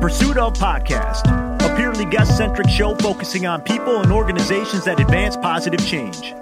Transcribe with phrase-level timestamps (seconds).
[0.00, 1.26] Pursuit of Podcast,
[1.60, 6.32] a purely guest centric show focusing on people and organizations that advance positive change.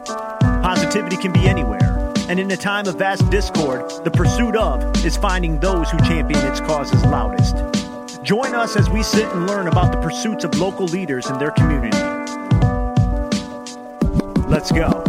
[0.62, 5.16] Positivity can be anywhere, and in a time of vast discord, the pursuit of is
[5.16, 7.56] finding those who champion its causes loudest.
[8.22, 11.50] Join us as we sit and learn about the pursuits of local leaders in their
[11.50, 11.98] community.
[14.48, 15.02] Let's go.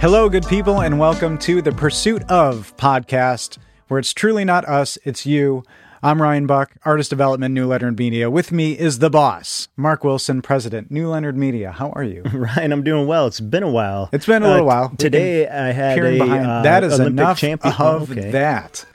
[0.00, 3.58] Hello, good people, and welcome to the Pursuit of podcast,
[3.88, 5.64] where it's truly not us, it's you.
[6.02, 8.30] I'm Ryan Buck, Artist Development, New Leonard Media.
[8.30, 11.72] With me is the boss, Mark Wilson, President, New Leonard Media.
[11.72, 12.22] How are you?
[12.32, 13.26] Ryan, I'm doing well.
[13.26, 14.08] It's been a while.
[14.10, 14.88] It's been a little Uh, while.
[14.96, 16.46] Today I had a behind.
[16.46, 17.74] uh, that is Olympic enough champion.
[17.74, 18.30] of Oh, okay.
[18.30, 18.86] that.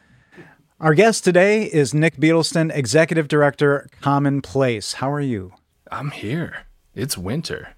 [0.80, 4.94] Our guest today is Nick Beadleston, Executive Director, Commonplace.
[4.94, 5.54] How are you?
[5.92, 6.66] I'm here.
[6.96, 7.70] It's winter.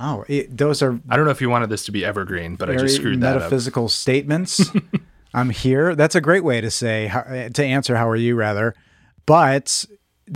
[0.00, 2.68] Wow, it- those are I don't know if you wanted this to be evergreen, but
[2.68, 3.42] I just screwed that up.
[3.42, 4.68] metaphysical statements.
[5.38, 5.94] I'm here.
[5.94, 7.08] That's a great way to say
[7.54, 7.96] to answer.
[7.96, 8.34] How are you?
[8.34, 8.74] Rather,
[9.26, 9.84] but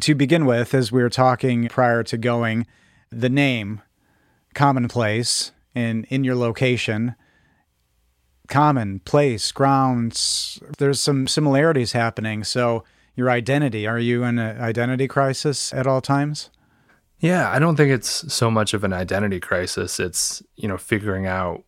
[0.01, 2.67] to begin with, as we were talking prior to going,
[3.11, 3.83] the name
[4.55, 7.15] commonplace in in your location,
[8.49, 10.61] common place grounds.
[10.79, 12.45] There's some similarities happening.
[12.45, 12.85] So
[13.15, 13.87] your identity.
[13.87, 16.51] Are you in an identity crisis at all times?
[17.19, 20.01] Yeah, I don't think it's so much of an identity crisis.
[20.01, 21.65] It's, you know, figuring out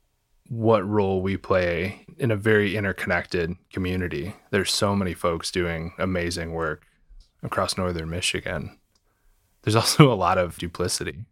[0.48, 4.34] what role we play in a very interconnected community.
[4.50, 6.86] There's so many folks doing amazing work
[7.42, 8.78] across northern Michigan.
[9.62, 11.24] There's also a lot of duplicity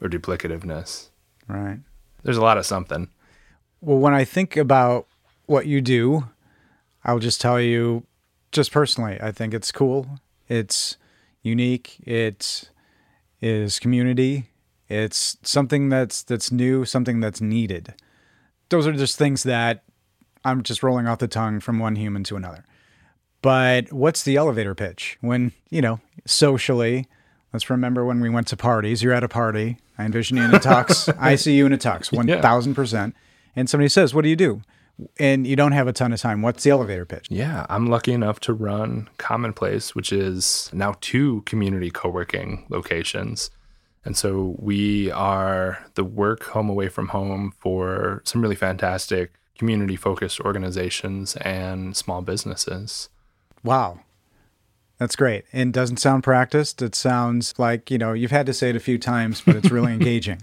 [0.00, 1.10] or duplicativeness.
[1.48, 1.78] Right.
[2.22, 3.08] There's a lot of something.
[3.80, 5.06] Well, when I think about
[5.46, 6.28] what you do,
[7.04, 8.04] I'll just tell you,
[8.52, 10.20] just personally, I think it's cool.
[10.48, 10.96] It's
[11.42, 11.96] unique.
[12.06, 12.70] It
[13.40, 14.50] is community.
[14.88, 17.94] It's something that's that's new, something that's needed.
[18.70, 19.84] Those are just things that
[20.44, 22.64] I'm just rolling off the tongue from one human to another.
[23.42, 25.18] But what's the elevator pitch?
[25.20, 27.06] When, you know, socially,
[27.52, 29.02] let's remember when we went to parties.
[29.02, 29.78] You're at a party.
[29.98, 31.14] I envision you in a tux.
[31.20, 33.12] I see you in a tux, 1000%.
[33.56, 34.62] And somebody says, What do you do?
[35.18, 36.42] And you don't have a ton of time.
[36.42, 37.26] What's the elevator pitch?
[37.30, 43.50] Yeah, I'm lucky enough to run Commonplace, which is now two community co working locations.
[44.04, 49.96] And so we are the work home away from home for some really fantastic community
[49.96, 53.10] focused organizations and small businesses.
[53.62, 54.00] Wow.
[54.98, 55.44] That's great.
[55.52, 56.80] And doesn't sound practiced.
[56.82, 59.70] It sounds like, you know, you've had to say it a few times, but it's
[59.70, 60.42] really engaging.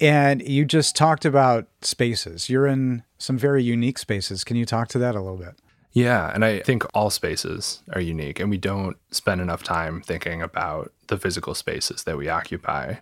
[0.00, 2.50] And you just talked about spaces.
[2.50, 4.44] You're in some very unique spaces.
[4.44, 5.54] Can you talk to that a little bit?
[5.92, 10.42] Yeah, and I think all spaces are unique, and we don't spend enough time thinking
[10.42, 12.96] about the physical spaces that we occupy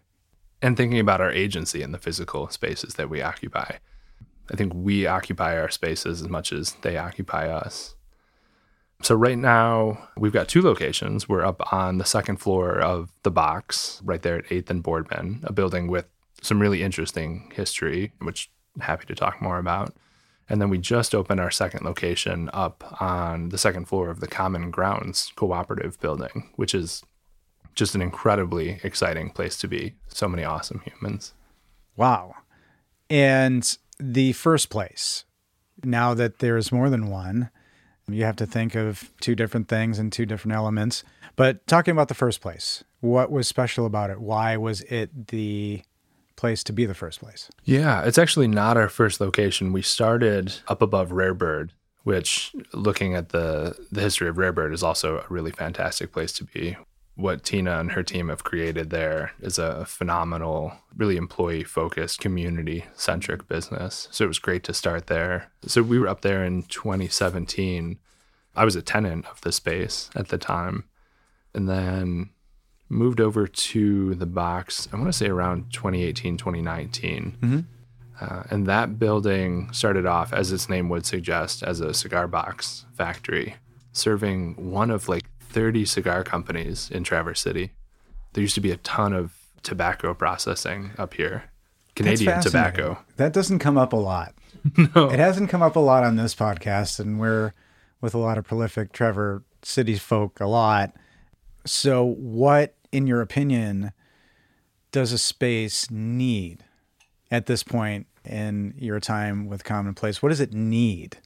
[0.60, 3.76] and thinking about our agency in the physical spaces that we occupy.
[4.50, 7.96] I think we occupy our spaces as much as they occupy us.
[9.02, 11.28] So, right now, we've got two locations.
[11.28, 15.40] We're up on the second floor of the box, right there at 8th and Boardman,
[15.42, 16.06] a building with
[16.40, 19.94] some really interesting history, which I'm happy to talk more about.
[20.48, 24.28] And then we just opened our second location up on the second floor of the
[24.28, 27.02] Common Grounds Cooperative Building, which is
[27.75, 29.94] just an incredibly exciting place to be.
[30.09, 31.33] So many awesome humans.
[31.97, 32.34] Wow.
[33.10, 35.25] And the first place,
[35.84, 37.50] now that there's more than one,
[38.09, 41.05] you have to think of two different things and two different elements.
[41.37, 44.21] But talking about the first place, what was special about it?
[44.21, 45.82] Why was it the
[46.37, 47.50] place to be the first place?
[47.65, 49.72] Yeah, it's actually not our first location.
[49.72, 51.72] We started up above Rare Bird,
[52.03, 56.32] which looking at the the history of Rare Bird is also a really fantastic place
[56.32, 56.77] to be.
[57.15, 62.87] What Tina and her team have created there is a phenomenal, really employee focused, community
[62.95, 64.09] centric business.
[64.11, 65.50] So it was great to start there.
[65.67, 67.99] So we were up there in 2017.
[68.56, 70.84] I was a tenant of the space at the time.
[71.55, 72.31] And then
[72.89, 77.37] moved over to the box, I want to say around 2018, 2019.
[78.21, 82.84] Uh, and that building started off, as its name would suggest, as a cigar box
[82.94, 83.56] factory,
[83.93, 87.72] serving one of like 30 cigar companies in Traverse City.
[88.32, 89.32] There used to be a ton of
[89.62, 91.44] tobacco processing up here,
[91.94, 92.99] Canadian tobacco.
[93.16, 94.34] That doesn't come up a lot.
[94.94, 95.10] No.
[95.10, 97.52] It hasn't come up a lot on this podcast, and we're
[98.00, 100.94] with a lot of prolific Traverse City folk a lot.
[101.66, 103.90] So, what, in your opinion,
[104.93, 106.62] does a space need
[107.28, 110.22] at this point in your time with Commonplace?
[110.22, 111.16] What does it need?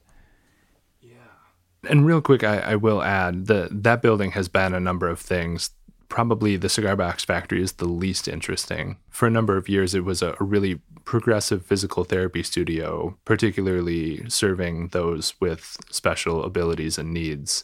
[1.89, 5.19] And real quick, I, I will add that that building has been a number of
[5.19, 5.69] things.
[6.09, 8.97] Probably the cigar box factory is the least interesting.
[9.09, 14.27] For a number of years, it was a, a really progressive physical therapy studio, particularly
[14.29, 17.63] serving those with special abilities and needs.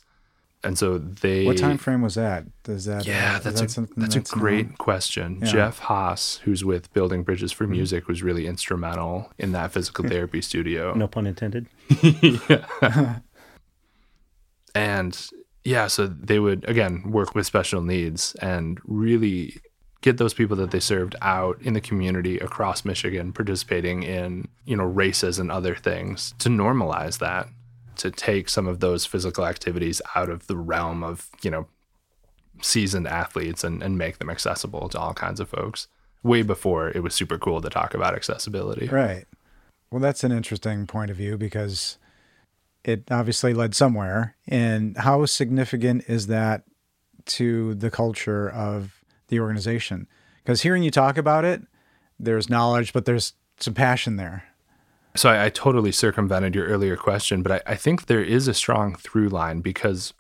[0.66, 2.46] And so they What time frame was that?
[2.64, 3.06] Does that?
[3.06, 4.26] Yeah, uh, that's that a something that's a known?
[4.42, 5.40] great question.
[5.42, 5.48] Yeah.
[5.52, 7.72] Jeff Haas, who's with Building Bridges for Mm-hmm.
[7.74, 10.94] Music, was really instrumental in that physical therapy studio.
[10.94, 11.68] No pun intended.
[14.76, 15.30] And
[15.64, 19.62] yeah, so they would again work with special needs and really
[20.02, 24.76] get those people that they served out in the community across Michigan participating in, you
[24.76, 27.48] know, races and other things to normalize that,
[27.96, 31.66] to take some of those physical activities out of the realm of, you know,
[32.62, 35.88] seasoned athletes and, and make them accessible to all kinds of folks.
[36.22, 38.88] Way before it was super cool to talk about accessibility.
[38.88, 39.26] Right.
[39.90, 41.98] Well, that's an interesting point of view because
[42.84, 44.36] it obviously led somewhere.
[44.48, 46.64] And how significant is that
[47.26, 50.08] to the culture of the organization?
[50.44, 51.62] Because hearing you talk about it,
[52.20, 54.44] there's knowledge, but there's some passion there.
[55.16, 58.54] So I, I totally circumvented your earlier question, but I, I think there is a
[58.54, 60.14] strong through line because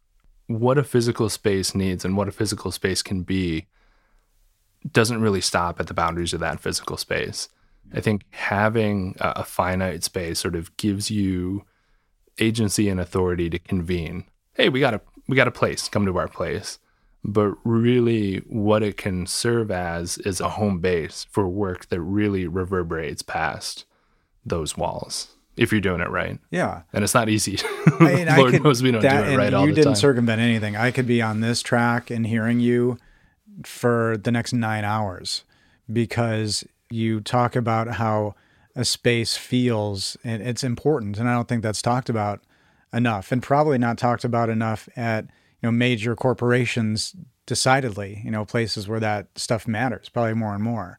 [0.47, 3.67] what a physical space needs and what a physical space can be
[4.91, 7.49] doesn't really stop at the boundaries of that physical space.
[7.93, 11.65] I think having a, a finite space sort of gives you
[12.39, 14.25] agency and authority to convene.
[14.53, 15.87] Hey, we got a we got a place.
[15.89, 16.79] Come to our place.
[17.25, 22.47] But really, what it can serve as is a home base for work that really
[22.47, 23.85] reverberates past
[24.45, 26.37] those walls if you're doing it right.
[26.51, 26.81] Yeah.
[26.91, 27.59] And it's not easy.
[27.87, 29.69] I mean, I Lord could- knows we don't that- do it right all the time.
[29.69, 30.75] You didn't circumvent anything.
[30.75, 32.97] I could be on this track and hearing you
[33.65, 35.43] for the next nine hours
[35.91, 38.35] because you talk about how
[38.75, 41.17] a space feels and it's important.
[41.17, 42.41] And I don't think that's talked about
[42.93, 47.15] enough and probably not talked about enough at, you know, major corporations
[47.45, 50.97] decidedly, you know, places where that stuff matters, probably more and more.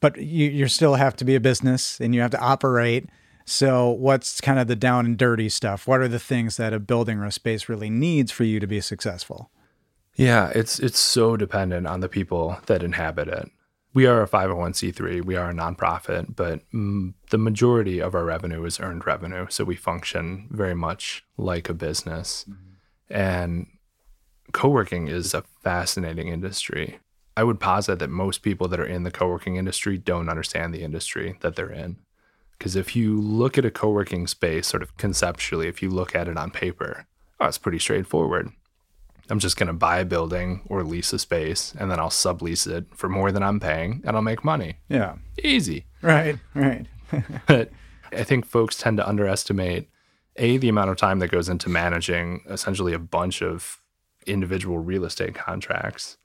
[0.00, 3.08] But you, you still have to be a business and you have to operate.
[3.46, 5.86] So, what's kind of the down and dirty stuff?
[5.86, 8.66] What are the things that a building or a space really needs for you to
[8.66, 9.50] be successful?
[10.14, 13.50] Yeah, it's it's so dependent on the people that inhabit it.
[13.94, 18.64] We are a 501c3, we are a nonprofit, but mm, the majority of our revenue
[18.64, 22.44] is earned revenue, so we function very much like a business.
[23.08, 23.66] And
[24.52, 26.98] co-working is a fascinating industry.
[27.36, 30.82] I would posit that most people that are in the co-working industry don't understand the
[30.82, 31.96] industry that they're in.
[32.58, 36.28] Because if you look at a co-working space sort of conceptually, if you look at
[36.28, 37.06] it on paper,
[37.40, 38.50] oh, it's pretty straightforward.
[39.30, 42.66] I'm just going to buy a building or lease a space and then I'll sublease
[42.66, 44.78] it for more than I'm paying and I'll make money.
[44.88, 45.16] Yeah.
[45.42, 45.86] Easy.
[46.02, 46.38] Right.
[46.54, 46.86] Right.
[47.46, 47.70] But
[48.12, 49.88] I think folks tend to underestimate
[50.36, 53.80] A, the amount of time that goes into managing essentially a bunch of
[54.26, 56.18] individual real estate contracts,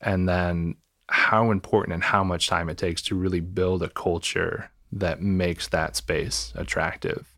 [0.00, 0.76] and then
[1.08, 5.68] how important and how much time it takes to really build a culture that makes
[5.68, 7.29] that space attractive.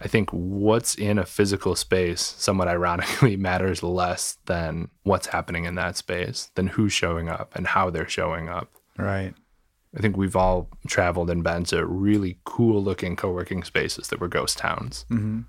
[0.00, 5.74] I think what's in a physical space, somewhat ironically, matters less than what's happening in
[5.76, 8.70] that space, than who's showing up and how they're showing up.
[8.98, 9.32] Right.
[9.96, 14.20] I think we've all traveled and been to really cool looking co working spaces that
[14.20, 15.40] were ghost towns Mm-hmm.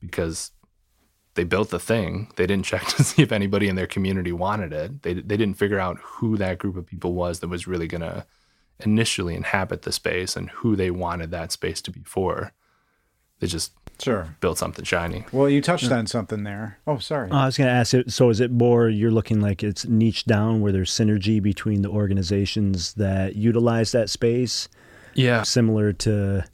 [0.00, 0.50] because
[1.34, 2.30] they built the thing.
[2.36, 5.02] They didn't check to see if anybody in their community wanted it.
[5.02, 8.02] They, they didn't figure out who that group of people was that was really going
[8.02, 8.26] to
[8.80, 12.52] initially inhabit the space and who they wanted that space to be for.
[13.38, 14.36] They just Sure.
[14.40, 15.24] build something shiny.
[15.32, 16.78] Well, you touched on something there.
[16.86, 17.30] Oh, sorry.
[17.30, 18.12] Uh, I was going to ask it.
[18.12, 21.88] So, is it more you're looking like it's niche down where there's synergy between the
[21.88, 24.68] organizations that utilize that space,
[25.14, 25.42] Yeah.
[25.42, 26.44] similar to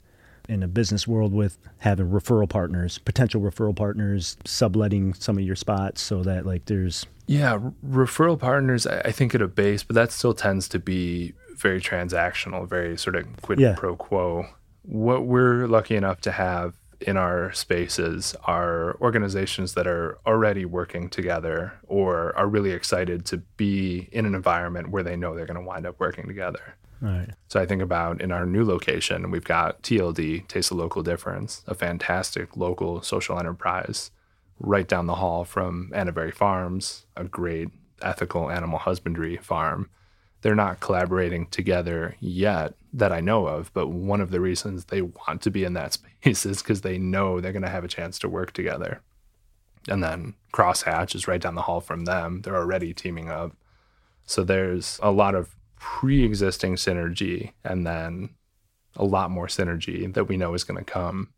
[0.49, 5.55] in a business world with having referral partners, potential referral partners, subletting some of your
[5.55, 9.83] spots so that like there's Yeah, r- referral partners, I I think at a base,
[9.83, 13.75] but that still tends to be very transactional, very sort of quid Yeah.
[13.77, 14.47] pro quo.
[14.81, 16.73] What we're lucky enough to have
[17.03, 23.37] in our spaces are organizations that are already working together or are really excited to
[23.57, 26.75] be in an environment where they know they're going to wind up working together.
[27.01, 27.29] Right.
[27.49, 31.63] So I think about in our new location, we've got TLD, Taste the Local Difference,
[31.67, 34.11] a fantastic local social enterprise
[34.59, 37.69] right down the hall from Annaberry Farms, a great
[38.01, 39.89] ethical animal husbandry farm.
[40.41, 45.01] They're not collaborating together yet that I know of, but one of the reasons they
[45.01, 47.89] want to be in that space is because they know they're going to have a
[47.89, 49.01] chance to work together.
[49.87, 52.41] And then Crosshatch is right down the hall from them.
[52.41, 53.55] They're already teaming up.
[54.25, 58.29] So there's a lot of pre existing synergy and then
[58.95, 61.33] a lot more synergy that we know is going to come.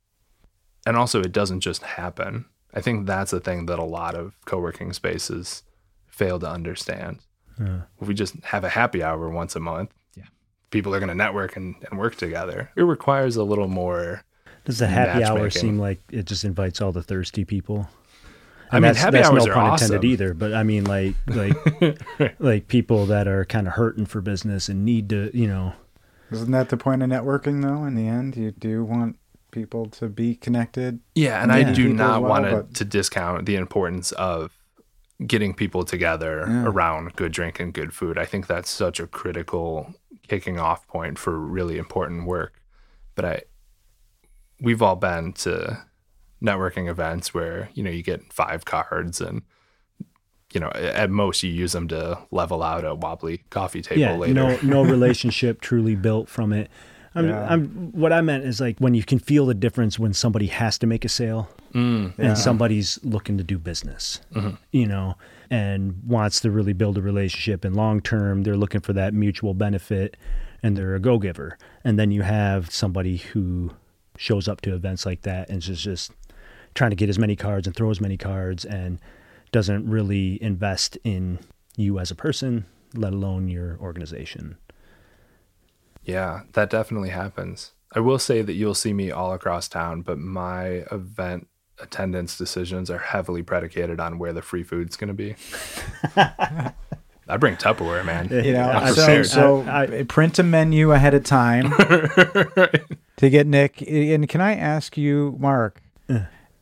[0.85, 2.45] And also, it doesn't just happen.
[2.73, 5.63] I think that's the thing that a lot of co working spaces
[6.07, 7.19] fail to understand.
[8.01, 10.25] If we just have a happy hour once a month, yeah,
[10.69, 12.69] people are going to network and, and work together.
[12.75, 14.23] It requires a little more.
[14.65, 15.61] Does the happy hour Matchmaking.
[15.61, 17.87] seem like it just invites all the thirsty people?
[18.71, 19.85] I mean, that's, happy that's hours no are pun awesome.
[19.85, 20.33] intended either.
[20.33, 24.83] But I mean, like, like, like people that are kind of hurting for business and
[24.83, 25.73] need to, you know,
[26.31, 27.85] Isn't that the point of networking, though?
[27.85, 29.17] In the end, you do want
[29.51, 30.99] people to be connected.
[31.13, 34.51] Yeah, and I do not well, want to, but- to discount the importance of
[35.25, 36.65] getting people together Yeah.
[36.65, 38.17] around good drink and good food.
[38.17, 39.93] I think that's such a critical
[40.27, 42.59] kicking off point for really important work.
[43.13, 43.41] But I
[44.61, 45.83] we've all been to
[46.43, 49.41] networking events where, you know, you get five cards and
[50.53, 54.15] you know, at most you use them to level out a wobbly coffee table yeah,
[54.15, 54.33] later.
[54.33, 56.69] no, no relationship truly built from it.
[57.13, 57.45] I'm, Yeah.
[57.49, 60.77] I'm, what I meant is like when you can feel the difference when somebody has
[60.77, 64.51] to make a sale Mm, and somebody's looking to do business, Mm-hmm.
[64.71, 65.15] you know,
[65.49, 67.65] and wants to really build a relationship.
[67.65, 70.15] And long term, they're looking for that mutual benefit
[70.63, 71.57] and they're a go giver.
[71.83, 73.71] And then you have somebody who
[74.17, 76.11] shows up to events like that and is just
[76.73, 78.99] trying to get as many cards and throw as many cards and
[79.51, 81.39] doesn't really invest in
[81.77, 84.57] you as a person, let alone your organization.
[86.03, 87.71] Yeah, that definitely happens.
[87.93, 91.47] I will say that you'll see me all across town, but my event
[91.79, 95.35] attendance decisions are heavily predicated on where the free food's going to be.
[97.27, 98.29] I bring Tupperware, man.
[98.29, 101.73] You know, so, so I- I- print a menu ahead of time
[103.17, 103.81] to get Nick.
[103.89, 105.81] And can I ask you, Mark?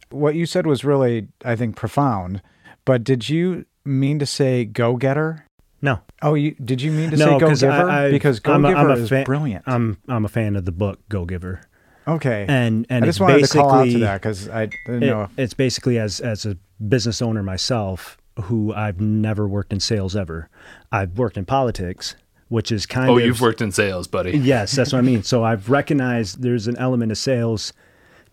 [0.09, 2.41] What you said was really, I think, profound.
[2.85, 5.45] But did you mean to say go getter?
[5.81, 7.71] No, Oh, you did you mean to no, say go giver?
[7.71, 9.63] I- I- because go I'm a- giver is fan- brilliant.
[9.67, 11.59] I'm I'm a fan of the book Go Giver,
[12.07, 14.67] okay, and and I it's just wanted to basically call out to that because I
[14.85, 15.27] didn't it- know.
[15.35, 16.55] it's basically as as a
[16.87, 20.47] business owner myself who I've never worked in sales ever.
[20.91, 22.15] I've worked in politics,
[22.53, 24.37] which is kind Oh, of Oh, you've worked in sales, buddy.
[24.37, 25.23] Yes, that's what I mean.
[25.23, 27.73] So I've recognized there's an element of sales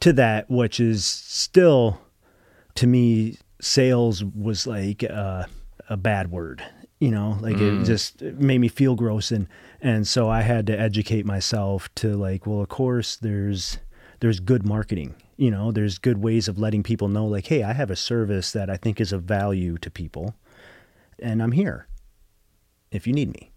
[0.01, 2.03] to that, which is still,
[2.75, 5.47] to me, sales was like uh,
[5.89, 6.63] a bad word.
[6.99, 9.49] You know, like it just it made me feel gross, and
[9.81, 13.79] and so I had to educate myself to like, well, of course, there's
[14.21, 15.15] there's good marketing.
[15.39, 18.53] You know, there's good ways of letting people know, like, hey, I have a service
[18.53, 20.35] that I think is of value to people,
[21.19, 21.87] and I'm here
[22.91, 23.50] if you need me.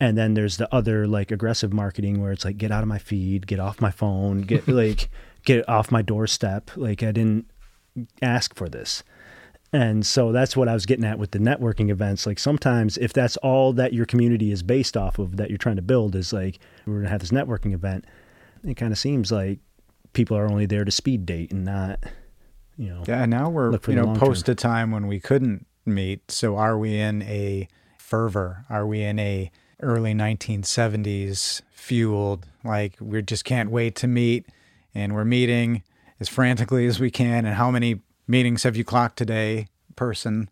[0.00, 2.98] And then there's the other like aggressive marketing where it's like get out of my
[2.98, 5.10] feed, get off my phone, get like
[5.44, 6.70] get off my doorstep.
[6.76, 7.50] Like I didn't
[8.22, 9.02] ask for this.
[9.72, 12.26] And so that's what I was getting at with the networking events.
[12.26, 15.76] Like sometimes if that's all that your community is based off of that you're trying
[15.76, 18.06] to build is like we're going to have this networking event,
[18.64, 19.58] it kind of seems like
[20.14, 22.00] people are only there to speed date and not
[22.78, 23.02] you know.
[23.06, 24.52] Yeah, now we're you know post term.
[24.52, 26.30] a time when we couldn't meet.
[26.30, 28.64] So are we in a fervor?
[28.70, 34.46] Are we in a early 1970s fueled like we just can't wait to meet
[34.94, 35.82] and we're meeting
[36.20, 40.48] as frantically as we can and how many meetings have you clocked today person,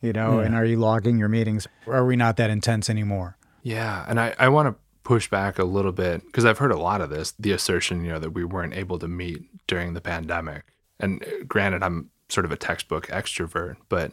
[0.00, 1.66] you know, and are you logging your meetings?
[1.86, 3.36] Are we not that intense anymore?
[3.62, 6.78] Yeah, and I, I want to push back a little bit because I've heard a
[6.78, 10.00] lot of this the assertion, you know, that we weren't able to meet during the
[10.00, 10.64] pandemic.
[10.98, 14.12] And uh, granted, I'm sort of a textbook extrovert, but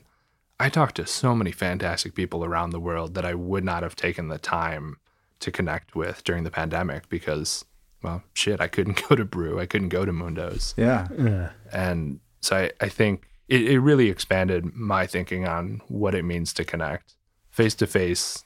[0.60, 3.96] I talked to so many fantastic people around the world that I would not have
[3.96, 4.98] taken the time
[5.40, 7.64] to connect with during the pandemic because,
[8.02, 10.74] well, shit, I couldn't go to Brew, I couldn't go to Mundo's.
[10.78, 11.08] Yeah.
[11.18, 16.24] Uh, And so I, I think it, it really expanded my thinking on what it
[16.24, 17.16] means to connect
[17.52, 18.44] face to face,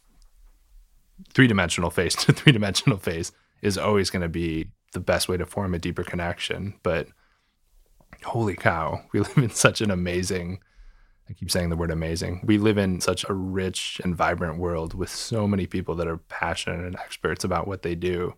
[1.34, 5.38] three dimensional face to three dimensional face is always going to be the best way
[5.38, 6.74] to form a deeper connection.
[6.84, 7.08] But
[8.24, 10.60] holy cow, we live in such an amazing,
[11.31, 12.41] I keep saying the word amazing.
[12.43, 16.17] We live in such a rich and vibrant world with so many people that are
[16.17, 18.33] passionate and experts about what they do.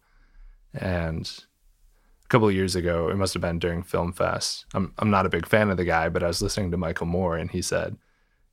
[0.76, 1.28] And
[2.24, 4.66] a couple of years ago, it must have been during Film Fest.
[4.76, 7.08] I'm I'm not a big fan of the guy, but I was listening to Michael
[7.08, 7.98] Moore and he said,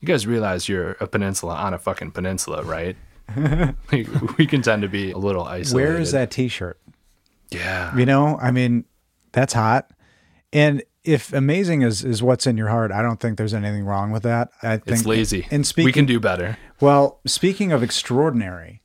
[0.00, 2.97] "You guys realize you're a peninsula on a fucking peninsula, right?
[3.92, 6.80] Like, we can tend to be a little isolated." Where is that t-shirt?
[7.50, 7.94] Yeah.
[7.94, 8.87] You know, I mean,
[9.32, 9.90] that's hot.
[10.52, 14.11] And if amazing is, is what's in your heart, I don't think there's anything wrong
[14.11, 14.50] with that.
[14.62, 15.47] I think It's lazy.
[15.50, 16.59] And we can do better.
[16.80, 18.83] well, speaking of extraordinary,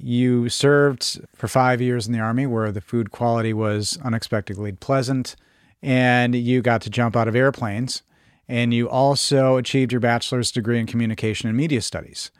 [0.00, 5.36] you served for five years in the army where the food quality was unexpectedly pleasant,
[5.82, 8.02] and you got to jump out of airplanes,
[8.48, 12.30] and you also achieved your bachelor's degree in communication and media studies.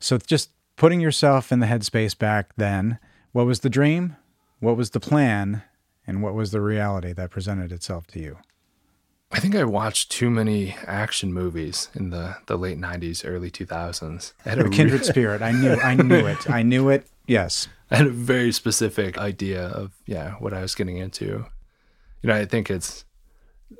[0.00, 2.98] So just putting yourself in the headspace back then,
[3.32, 4.16] what was the dream?
[4.60, 5.62] What was the plan?
[6.06, 8.38] And what was the reality that presented itself to you?
[9.30, 14.32] I think I watched too many action movies in the, the late 90s, early 2000s.
[14.44, 15.42] I had, a A re- kindred spirit.
[15.42, 16.50] I knew I knew it.
[16.50, 17.06] I knew it.
[17.26, 17.68] Yes.
[17.90, 21.46] I had a very specific idea of, yeah, what I was getting into.
[22.22, 23.04] You know, I think it's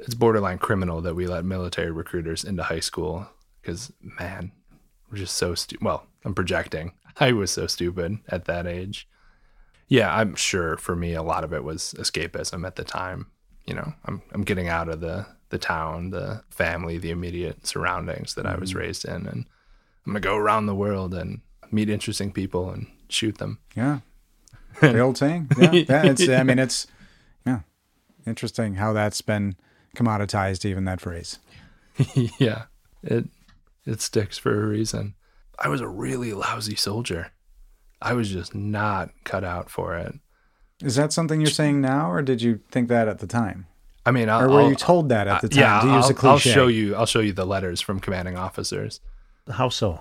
[0.01, 3.27] it's borderline criminal that we let military recruiters into high school
[3.61, 3.91] because
[4.21, 4.53] man,
[5.11, 5.85] we're just so stupid.
[5.85, 6.93] Well, I'm projecting.
[7.21, 9.09] I was so stupid at that age.
[9.89, 13.29] Yeah, I'm sure for me a lot of it was escapism at the time.
[13.69, 18.35] You know, I'm I'm getting out of the the town, the family, the immediate surroundings
[18.35, 18.81] that I was mm-hmm.
[18.81, 19.47] raised in and
[20.09, 23.59] I'm going to go around the world and meet interesting people and shoot them.
[23.77, 24.01] Yeah.
[24.81, 25.49] The old saying.
[25.59, 25.73] Yeah.
[25.73, 26.87] yeah it's, I mean, it's,
[27.45, 27.61] yeah.
[28.27, 29.57] Interesting how that's been
[29.97, 31.41] commoditized, even that phrase.
[32.39, 32.67] yeah.
[33.03, 33.25] It,
[33.85, 35.15] it sticks for a reason.
[35.59, 37.33] I was a really lousy soldier.
[38.01, 40.15] I was just not cut out for it.
[40.83, 43.67] Is that something you're saying now, or did you think that at the time?
[44.07, 45.59] I mean, I'll, or were I'll- you told that at the time?
[45.59, 46.51] yeah, to use I'll, a cliche.
[46.51, 46.95] I'll show you.
[46.95, 49.01] I'll show you the letters from commanding officers.
[49.51, 50.01] How so?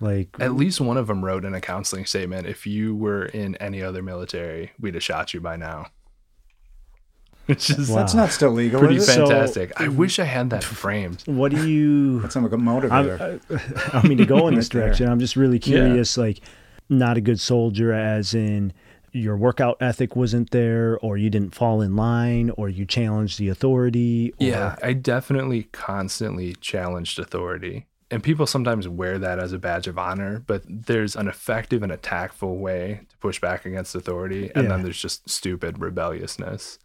[0.00, 3.54] Like, At least one of them wrote in a counseling statement, "If you were in
[3.56, 5.86] any other military, we'd have shot you by now."
[7.46, 7.96] Which is Wow.
[7.96, 8.80] That's not still legal.
[8.80, 9.12] pretty is it?
[9.14, 9.72] So- fantastic.
[9.80, 11.22] I wish I had that framed.
[11.26, 12.20] what do you?
[12.20, 13.40] That's some good I'm, motivator.
[13.92, 16.16] I, I mean, to go in this direction, I'm just really curious.
[16.16, 16.40] Like,
[16.88, 18.72] not a good soldier, as in
[19.12, 23.48] your workout ethic wasn't there, or you didn't fall in line, or you challenged the
[23.48, 24.32] authority.
[24.40, 27.86] Or, Yeah, I definitely constantly challenged authority.
[28.10, 31.90] And people sometimes wear that as a badge of honor, but there's an effective and
[31.92, 34.50] a tactful way to push back against authority.
[34.54, 34.70] And Yeah.
[34.70, 36.78] then there's just stupid rebelliousness.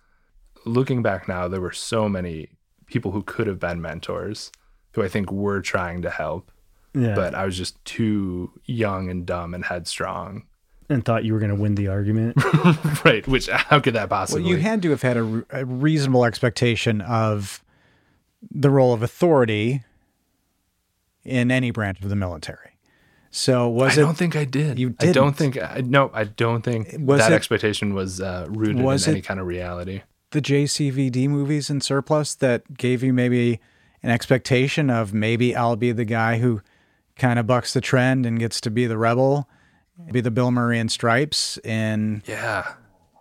[0.65, 2.49] Looking back now, there were so many
[2.85, 4.51] people who could have been mentors
[4.93, 6.49] who I think were trying to help,
[6.93, 7.13] yeah.
[7.13, 10.46] but I was just too young and dumb and headstrong.
[10.89, 12.35] And thought you were going to win the argument.
[13.05, 13.27] right.
[13.27, 14.43] Which, how could that possibly?
[14.43, 17.63] well, you had to have had a, re- a reasonable expectation of
[18.51, 19.83] the role of authority
[21.23, 22.77] in any branch of the military.
[23.29, 24.05] So was I it?
[24.05, 24.79] don't think I did.
[24.79, 25.09] You did.
[25.09, 25.57] I don't think.
[25.61, 29.21] I, no, I don't think Was that it- expectation was uh, rooted Was in any
[29.21, 30.01] kind of reality.
[30.31, 33.59] the JCVD movies in surplus that gave you maybe
[34.03, 36.61] an expectation of maybe I'll be the guy who
[37.17, 39.49] kind of bucks the trend and gets to be the rebel,
[40.11, 42.73] be the Bill Murray in stripes, and Yeah,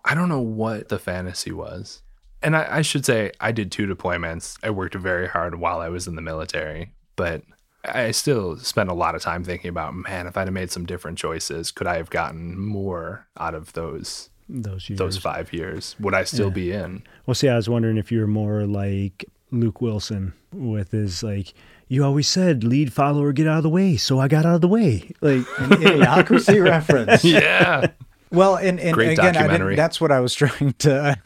[0.04, 2.02] I don't know what the fantasy was,
[2.42, 4.56] and I, I should say I did two deployments.
[4.62, 7.42] I worked very hard while I was in the military, but
[7.84, 10.86] I still spent a lot of time thinking about, man, if I'd have made some
[10.86, 14.98] different choices, could I have gotten more out of those Those years.
[14.98, 15.94] those five years?
[16.00, 17.04] Would I still be in?
[17.26, 21.54] Well, see, I was wondering if you're more like Luke Wilson with his like,
[21.88, 24.60] you always said lead follower get out of the way, so I got out of
[24.60, 25.10] the way.
[25.20, 27.24] Like, an idiocracy reference.
[27.24, 27.88] Yeah,
[28.30, 31.16] Well, and, and Great again, I didn't, that's what I was trying to.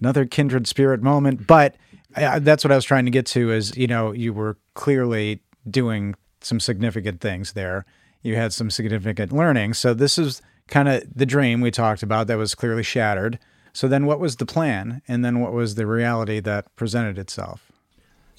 [0.00, 1.74] Another kindred spirit moment, but
[2.16, 3.50] I, I- that's what I was trying to get to.
[3.52, 7.84] Is you know you were clearly doing some significant things there.
[8.22, 9.74] You had some significant learning.
[9.74, 13.38] So this is kind of the dream we talked about that was clearly shattered.
[13.72, 17.69] So then, what was the plan, and then what was the reality that presented itself?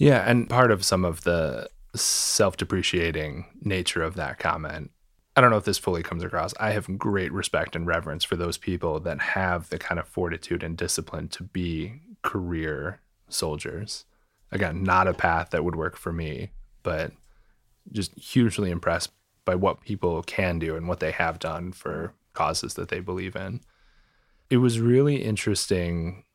[0.02, 4.92] Yeah, and part of some of the self-depreciating nature of that comment
[5.36, 6.54] I don't know if this fully comes across.
[6.60, 10.62] I have great respect and reverence for those people that have the kind of fortitude
[10.62, 14.06] and discipline to be career soldiers.
[14.52, 16.52] Again, not a path that would work for me,
[16.84, 17.14] but
[17.92, 19.12] just hugely impressed
[19.46, 23.36] by what people can do and what they have done for causes that they believe
[23.36, 23.62] in.
[24.50, 26.26] It was really interesting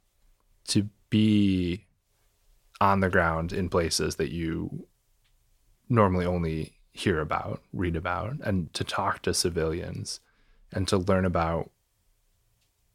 [0.68, 1.85] to be
[2.80, 4.86] on the ground in places that you
[5.88, 10.20] normally only hear about, read about, and to talk to civilians
[10.72, 11.70] and to learn about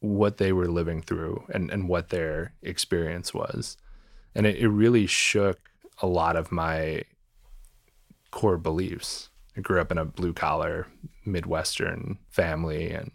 [0.00, 3.76] what they were living through and, and what their experience was.
[4.34, 5.58] And it, it really shook
[6.00, 7.04] a lot of my
[8.30, 9.30] core beliefs.
[9.56, 10.88] I grew up in a blue collar
[11.24, 13.12] Midwestern family, and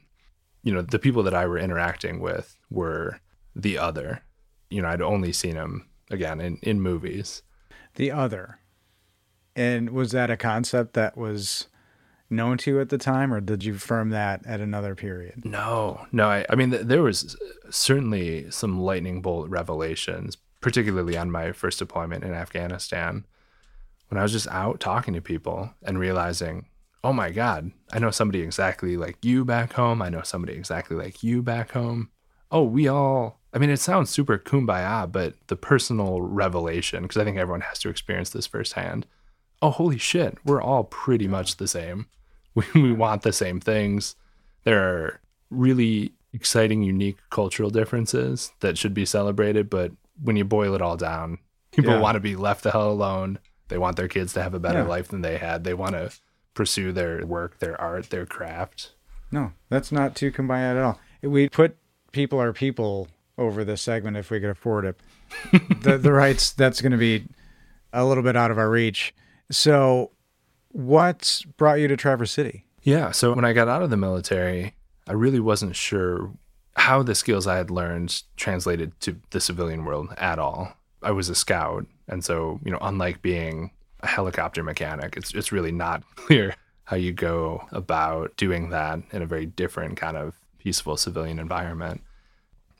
[0.63, 3.19] you know, the people that I were interacting with were
[3.55, 4.21] the other.
[4.69, 7.43] You know, I'd only seen them again in, in movies.
[7.95, 8.59] The other,
[9.55, 11.67] and was that a concept that was
[12.29, 15.45] known to you at the time, or did you firm that at another period?
[15.45, 16.27] No, no.
[16.29, 17.37] I, I mean, th- there was
[17.69, 23.25] certainly some lightning bolt revelations, particularly on my first deployment in Afghanistan,
[24.09, 26.67] when I was just out talking to people and realizing,
[27.03, 30.01] oh my God, I know somebody exactly like you back home.
[30.01, 32.09] I know somebody exactly like you back home.
[32.51, 37.23] Oh, we all, I mean, it sounds super kumbaya, but the personal revelation, because I
[37.23, 39.07] think everyone has to experience this firsthand.
[39.63, 42.05] Oh, holy shit, we're all pretty much the same.
[42.53, 44.15] We, we want the same things.
[44.63, 49.71] There are really exciting, unique cultural differences that should be celebrated.
[49.71, 49.91] But
[50.21, 51.39] when you boil it all down,
[51.71, 51.99] people Yeah.
[51.99, 53.39] want to be left the hell alone.
[53.69, 54.87] They want their kids to have a better Yeah.
[54.87, 55.63] life than they had.
[55.63, 56.11] They want to
[56.53, 58.91] pursue their work, their art, their craft.
[59.31, 60.99] No, that's not too kumbaya at all.
[61.23, 61.75] We put
[62.11, 64.99] people are people over the segment if we could afford it.
[65.81, 67.25] the the rights that's going to be
[67.93, 69.13] a little bit out of our reach.
[69.51, 70.11] So,
[70.69, 72.65] what brought you to Traverse City?
[72.87, 73.11] Yeah.
[73.11, 74.73] So when I got out of the military,
[75.07, 76.31] I really wasn't sure
[76.77, 80.73] how the skills I had learned translated to the civilian world at all.
[81.01, 81.85] I was a scout.
[82.07, 83.71] And so, you know, unlike being
[84.01, 89.21] a helicopter mechanic, it's, it's really not clear how you go about doing that in
[89.21, 92.01] a very different kind of peaceful civilian environment.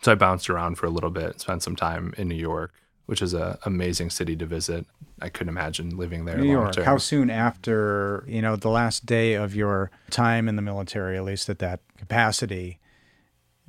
[0.01, 2.71] So I bounced around for a little bit, spent some time in New York,
[3.07, 4.85] which is an amazing city to visit.
[5.21, 6.37] I couldn't imagine living there.
[6.37, 6.73] New long York.
[6.73, 6.85] term.
[6.85, 11.23] How soon after you know the last day of your time in the military, at
[11.23, 12.79] least at that capacity?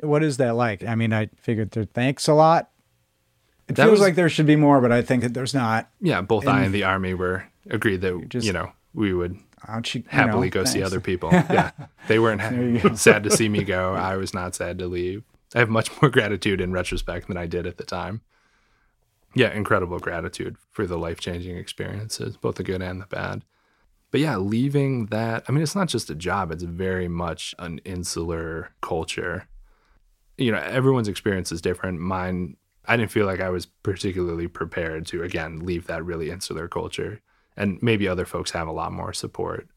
[0.01, 0.85] What is that like?
[0.85, 1.85] I mean, I figured there.
[1.85, 2.71] Thanks a lot.
[3.69, 5.91] It That feels was- like there should be more, but I think that there's not.
[6.01, 9.38] yeah, both I and the army were agreed that just- you know we would
[9.93, 11.31] you happily know, go see other people.
[11.51, 11.71] Yeah,
[12.07, 13.95] they weren't sad to see me go.
[13.95, 15.23] I was not sad to leave.
[15.55, 18.23] I have much more gratitude in retrospect than I did at the time.
[19.35, 23.45] Yeah, incredible gratitude for the life changing experiences, both the good and the bad.
[24.11, 27.79] But yeah, leaving that, I mean, it's not just a job, it's very much an
[27.85, 29.47] insular culture.
[30.39, 32.01] You know, everyone's experience is different.
[32.01, 32.57] Mine,
[32.87, 37.21] I didn't feel like I was particularly prepared to, again, leave that really insular culture.
[37.57, 39.69] And maybe other folks have a lot more support.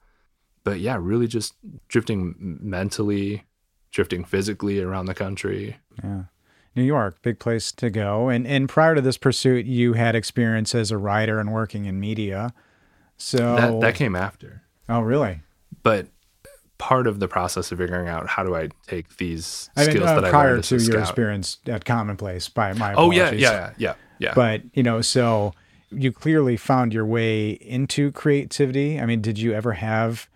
[0.64, 1.56] But yeah, really just
[1.90, 3.44] drifting mentally,
[3.91, 5.77] drifting physically around the country.
[6.04, 6.23] Yeah.
[6.75, 8.30] New York, big place to go.
[8.30, 11.99] And and prior to this pursuit, you had experience as a writer and working in
[11.99, 12.54] media.
[13.17, 14.63] So That, that came after.
[14.89, 15.41] oh, really?
[15.84, 16.08] But
[16.77, 20.10] part of the process of figuring out how do I take these I mean, skills
[20.10, 20.99] uh, that I prior learned to your scout.
[21.01, 23.41] experience at Commonplace, by my Oh apologies.
[23.41, 24.34] yeah, yeah, yeah, yeah.
[24.34, 25.54] But you know, so
[25.91, 28.99] you clearly found your way into creativity.
[28.99, 30.30] I mean, did you ever have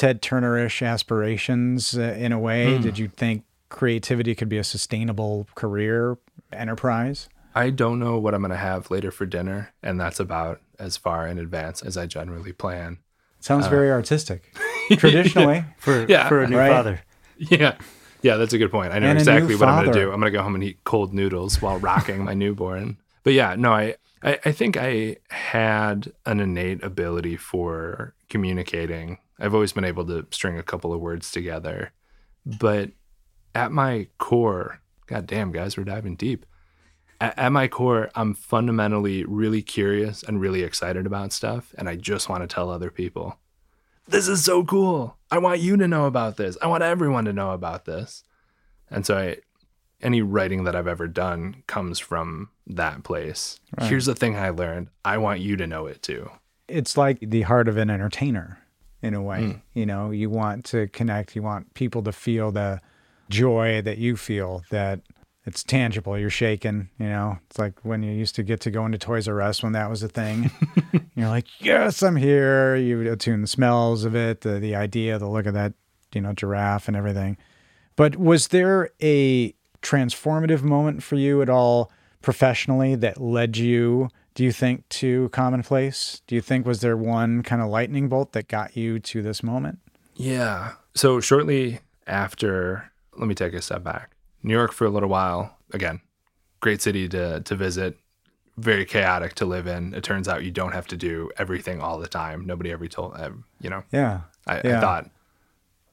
[0.00, 2.76] Ted Turner-ish aspirations uh, in a way?
[2.76, 2.82] Hmm.
[2.82, 6.16] Did you think creativity could be a sustainable career
[6.50, 7.28] enterprise?
[7.54, 10.96] I don't know what I'm going to have later for dinner, and that's about as
[10.96, 12.96] far in advance as I generally plan.
[13.40, 14.56] Sounds Uh, very artistic.
[14.90, 16.70] Traditionally, for Yeah, for a new right.
[16.70, 17.02] father.
[17.36, 17.76] Yeah.
[18.22, 18.94] Yeah, that's a good point.
[18.94, 20.12] I know And exactly new what I'm going to do.
[20.12, 22.96] I'm going to go home and eat cold noodles while rocking my newborn.
[23.22, 29.18] But yeah, no, I, I, I think I had an innate ability for communicating.
[29.38, 31.92] I've always been able to string a couple of words together.
[32.44, 32.90] But
[33.54, 36.46] at my core, god damn, guys, we're diving deep.
[37.20, 41.74] At, at my core, I'm fundamentally really curious and really excited about stuff.
[41.78, 43.38] And I just want to tell other people
[44.10, 45.16] this is so cool.
[45.30, 46.58] I want you to know about this.
[46.60, 48.24] I want everyone to know about this.
[48.90, 49.36] And so I
[50.02, 53.58] any writing that I've ever done comes from that place.
[53.82, 54.88] Here's the thing I learned.
[55.04, 56.30] I want you to know it too.
[56.68, 58.58] it's like the heart of an entertainer
[59.02, 59.44] in a way.
[59.44, 59.58] Hmm.
[59.74, 62.80] You know, you want to connect, you want people to feel the
[63.28, 65.00] joy that you feel that
[65.46, 66.18] it's tangible.
[66.18, 67.38] You're shaking, you know.
[67.48, 69.88] It's like when you used to get to go into Toys R Us when that
[69.88, 70.50] was a thing.
[71.16, 72.76] You're like, yes, I'm here.
[72.76, 75.72] You attune the smells of it, the, the idea, the look of that,
[76.14, 77.36] you know, giraffe and everything.
[77.96, 81.90] But was there a transformative moment for you at all
[82.22, 86.22] professionally that led you, do you think, to Commonplace?
[86.26, 89.42] Do you think was there one kind of lightning bolt that got you to this
[89.42, 89.78] moment?
[90.14, 90.72] Yeah.
[90.94, 94.10] So shortly after, let me take a step back.
[94.42, 95.56] New York for a little while.
[95.72, 96.00] Again,
[96.60, 97.96] great city to to visit.
[98.56, 99.94] Very chaotic to live in.
[99.94, 102.44] It turns out you don't have to do everything all the time.
[102.44, 103.16] Nobody ever told,
[103.60, 103.84] you know.
[103.92, 104.22] Yeah.
[104.46, 104.78] I, Yeah.
[104.78, 105.10] I thought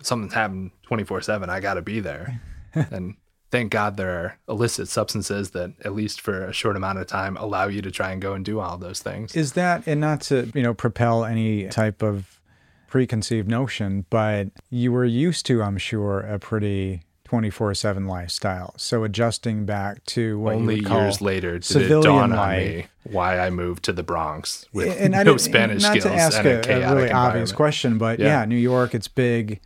[0.02, 1.50] something's happened 24 7.
[1.50, 2.42] I got to be there.
[2.74, 3.16] and
[3.52, 7.38] thank God there are illicit substances that, at least for a short amount of time,
[7.38, 9.36] allow you to try and go and do all those things.
[9.36, 12.40] Is that, and not to, you know, propel any type of
[12.88, 18.74] preconceived notion, but you were used to, I'm sure, a pretty 24 7 lifestyle.
[18.78, 22.58] So adjusting back to what Only you would call years later did it dawn on
[22.58, 26.38] me why I moved to the Bronx with and no Spanish not skills to ask
[26.40, 28.28] and a, a really obvious question, but yeah.
[28.28, 28.46] Yeah.
[28.46, 29.60] New York, it's big.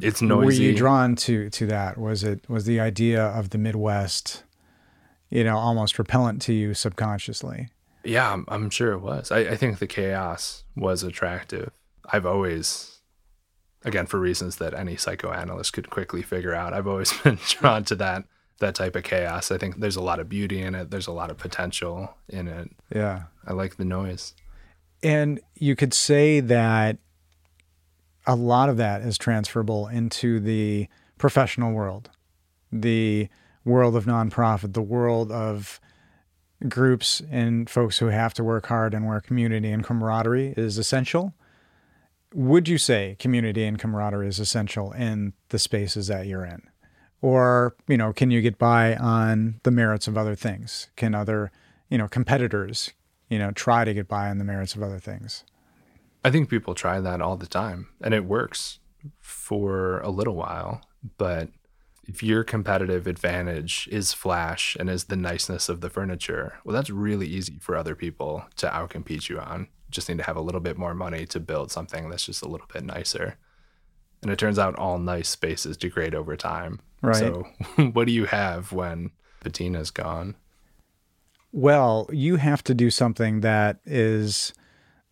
[0.00, 0.46] It's noisy.
[0.46, 1.98] Were you drawn to to that?
[1.98, 4.44] Was it was the idea of the Midwest,
[5.30, 7.68] you know, almost repellent to you subconsciously?
[8.04, 9.30] Yeah, I'm, I'm sure it was.
[9.30, 11.72] I, I think the chaos was attractive.
[12.10, 13.00] I've always,
[13.84, 17.96] again, for reasons that any psychoanalyst could quickly figure out, I've always been drawn to
[17.96, 18.24] that
[18.60, 19.50] that type of chaos.
[19.52, 20.90] I think there's a lot of beauty in it.
[20.90, 22.70] There's a lot of potential in it.
[22.92, 23.24] Yeah.
[23.46, 24.34] I like the noise.
[25.02, 26.98] And you could say that
[28.28, 30.86] a lot of that is transferable into the
[31.16, 32.10] professional world,
[32.70, 33.28] the
[33.64, 35.80] world of nonprofit, the world of
[36.68, 41.32] groups and folks who have to work hard and where community and camaraderie is essential.
[42.34, 46.62] Would you say community and camaraderie is essential in the spaces that you're in?
[47.22, 50.88] Or, you know, can you get by on the merits of other things?
[50.96, 51.50] Can other,
[51.88, 52.92] you know, competitors,
[53.30, 55.44] you know, try to get by on the merits of other things?
[56.24, 58.78] I think people try that all the time and it works
[59.20, 60.82] for a little while.
[61.16, 61.50] But
[62.06, 66.90] if your competitive advantage is flash and is the niceness of the furniture, well, that's
[66.90, 69.68] really easy for other people to outcompete you on.
[69.90, 72.48] Just need to have a little bit more money to build something that's just a
[72.48, 73.36] little bit nicer.
[74.22, 76.80] And it turns out all nice spaces degrade over time.
[77.00, 77.16] Right.
[77.16, 77.46] So,
[77.92, 80.34] what do you have when patina's gone?
[81.52, 84.52] Well, you have to do something that is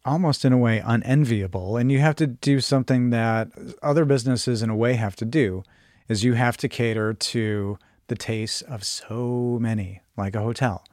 [0.06, 3.48] almost in a way unenviable and you have to do something that
[3.82, 5.64] other businesses in a way have to do
[6.08, 10.84] is you have to cater to the tastes of so many like a hotel.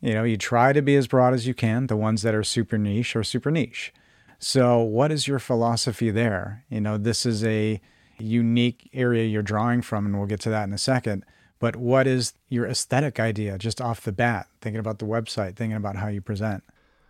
[0.00, 2.44] You know you try to be as broad as you can the ones that are
[2.44, 3.92] super niche or super niche.
[4.40, 6.64] So what is your philosophy there?
[6.68, 7.80] You know this is a
[8.18, 11.24] unique area you're drawing from and we'll get to that in a second
[11.60, 15.76] but what is your aesthetic idea just off the bat thinking about the website thinking
[15.76, 16.64] about how you present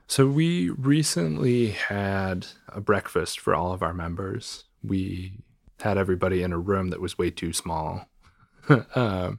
[0.09, 4.65] so we recently had a breakfast for all of our members.
[4.83, 5.35] We
[5.81, 8.09] had everybody in a room that was way too small.
[8.95, 9.39] um,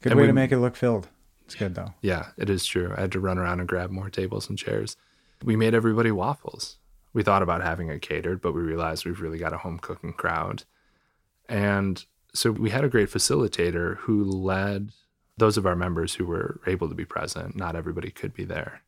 [0.00, 1.08] good way we, to make it look filled.
[1.44, 1.92] It's good though.
[2.00, 2.94] Yeah, it is true.
[2.96, 4.96] I had to run around and grab more tables and chairs.
[5.44, 6.78] We made everybody waffles.
[7.12, 10.14] We thought about having it catered, but we realized we've really got a home cooking
[10.14, 10.64] crowd.
[11.46, 14.92] And so we had a great facilitator who led
[15.36, 17.54] those of our members who were able to be present.
[17.54, 18.80] Not everybody could be there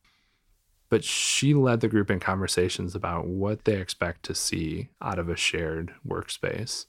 [0.89, 5.29] but she led the group in conversations about what they expect to see out of
[5.29, 6.85] a shared workspace.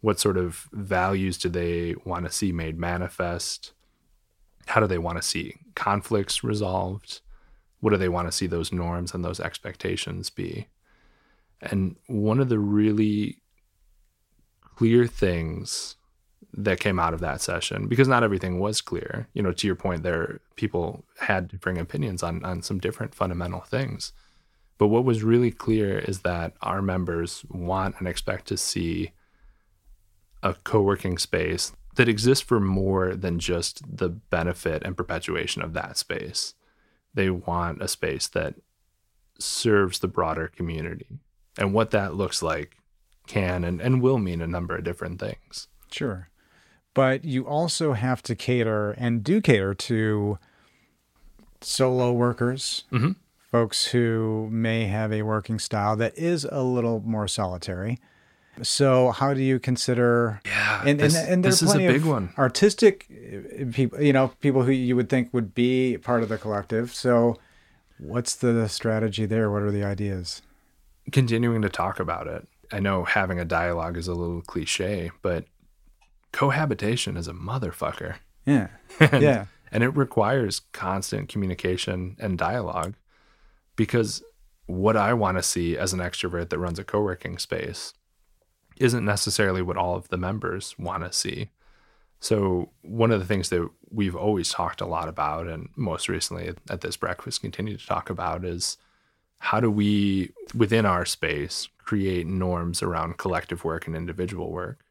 [0.00, 3.72] What sort of values do they want to see made manifest?
[4.66, 7.20] How do they want to see conflicts resolved?
[7.80, 10.66] What do they want to see those norms and those expectations be?
[11.60, 13.38] And one of the really
[14.60, 15.96] clear things
[16.56, 19.28] that came out of that session because not everything was clear.
[19.34, 23.60] You know, to your point, there people had differing opinions on on some different fundamental
[23.60, 24.12] things.
[24.78, 29.12] But what was really clear is that our members want and expect to see
[30.42, 35.96] a co-working space that exists for more than just the benefit and perpetuation of that
[35.96, 36.54] space.
[37.14, 38.54] They want a space that
[39.38, 41.06] serves the broader community.
[41.58, 42.76] And what that looks like
[43.26, 45.68] can and, and will mean a number of different things.
[45.90, 46.28] Sure
[46.96, 50.38] but you also have to cater and do cater to
[51.60, 53.10] solo workers, mm-hmm.
[53.52, 57.98] folks who may have a working style that is a little more solitary.
[58.62, 60.40] So, how do you consider?
[60.46, 62.32] Yeah, and this, and, and there's plenty a big of one.
[62.38, 66.38] artistic uh, people, you know, people who you would think would be part of the
[66.38, 66.94] collective.
[66.94, 67.36] So,
[67.98, 69.50] what's the strategy there?
[69.50, 70.40] What are the ideas?
[71.12, 72.48] Continuing to talk about it.
[72.72, 75.44] I know having a dialogue is a little cliche, but
[76.36, 78.16] cohabitation is a motherfucker.
[78.44, 78.68] Yeah.
[79.00, 79.46] and, yeah.
[79.72, 82.94] And it requires constant communication and dialogue
[83.74, 84.22] because
[84.66, 87.94] what I want to see as an extrovert that runs a co working space
[88.76, 91.48] isn't necessarily what all of the members want to see.
[92.20, 96.52] So, one of the things that we've always talked a lot about, and most recently
[96.68, 98.76] at this breakfast continue to talk about, is
[99.38, 104.85] how do we, within our space, create norms around collective work and individual work?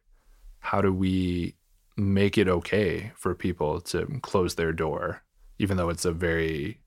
[0.65, 1.56] How do we
[1.95, 5.21] make it okay for people to close their door,
[5.60, 6.82] even though it's a very,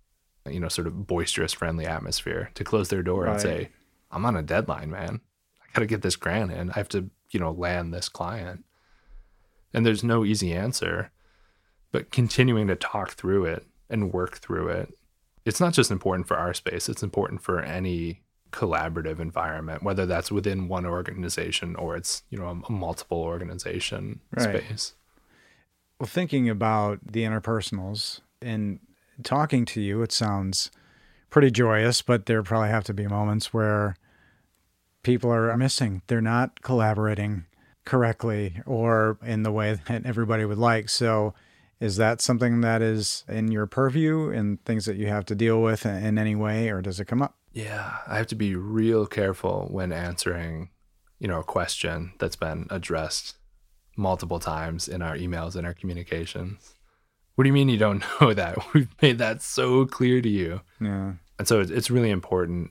[0.46, 3.32] you know, sort of boisterous, friendly atmosphere, to close their door right.
[3.32, 3.68] and say,
[4.10, 5.20] I'm on a deadline, man.
[5.62, 6.70] I got to get this grant in.
[6.70, 8.64] I have to, you know, land this client.
[9.72, 11.12] And there's no easy answer,
[11.92, 14.92] but continuing to talk through it and work through it.
[15.44, 20.30] It's not just important for our space, it's important for any collaborative environment, whether that's
[20.30, 24.62] within one organization or it's you know a, multiple organization right.
[24.62, 24.94] space.
[25.98, 28.78] Well, thinking about the interpersonals and
[29.24, 30.70] talking to you, it sounds
[31.30, 33.96] pretty joyous, but there probably have to be moments where
[35.02, 36.02] people are missing.
[36.06, 37.46] They're not collaborating
[37.84, 40.88] correctly or in the way that everybody would like.
[40.88, 41.34] So,
[41.80, 45.62] is that something that is in your purview and things that you have to deal
[45.62, 47.37] with in any way, or does it come up?
[47.58, 50.70] Yeah, I have to be real careful when answering,
[51.18, 53.36] you know, a question that's been addressed
[53.96, 56.76] multiple times in our emails and our communications.
[57.34, 58.58] What do you mean you don't know that?
[58.74, 60.60] We've made that so clear to you.
[60.80, 61.14] Yeah.
[61.36, 62.70] And so it's really important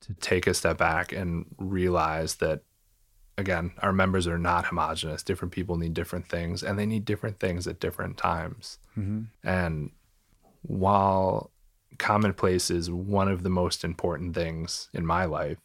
[0.00, 2.62] to take a step back and realize that
[3.36, 5.22] again, our members are not homogenous.
[5.22, 8.78] Different people need different things and they need different things at different times.
[8.96, 9.24] Mm-hmm.
[9.46, 9.90] And
[10.62, 11.50] while
[11.98, 15.58] commonplace is one of the most important things in my life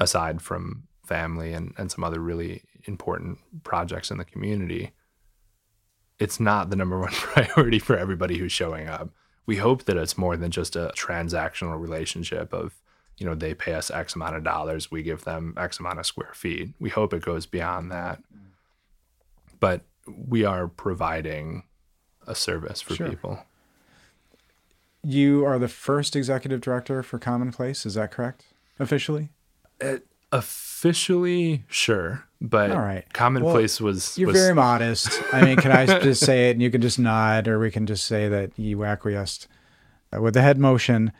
[0.00, 4.92] aside from family and, and some other really important projects in the community,
[6.18, 9.10] it's not the number one priority for everybody who's showing up.
[9.46, 12.80] We hope that it's more than just a transactional relationship of,
[13.18, 16.06] you know, they pay us X amount of dollars, we give them X amount of
[16.06, 16.70] square feet.
[16.78, 18.20] We hope it goes beyond that.
[18.32, 18.50] Mm.
[19.58, 21.64] But we are providing
[22.26, 23.08] a service for Sure.
[23.08, 23.44] people.
[25.02, 27.86] You are the first executive director for Commonplace.
[27.86, 28.44] Is that correct?
[28.78, 29.30] Officially?
[30.32, 33.10] Officially, sure, but All right.
[33.12, 35.20] commonplace was You're was very modest.
[35.32, 37.86] I mean, can I just say it and you can just nod, or we can
[37.86, 39.48] just say that you acquiesced
[40.14, 41.12] uh, with the head motion.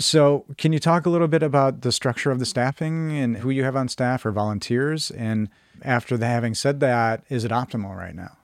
[0.00, 3.50] So, can you talk a little bit about the structure of the staffing and who
[3.50, 5.10] you have on staff or volunteers?
[5.10, 5.48] And
[5.82, 8.36] after the, having said that, is it optimal right now?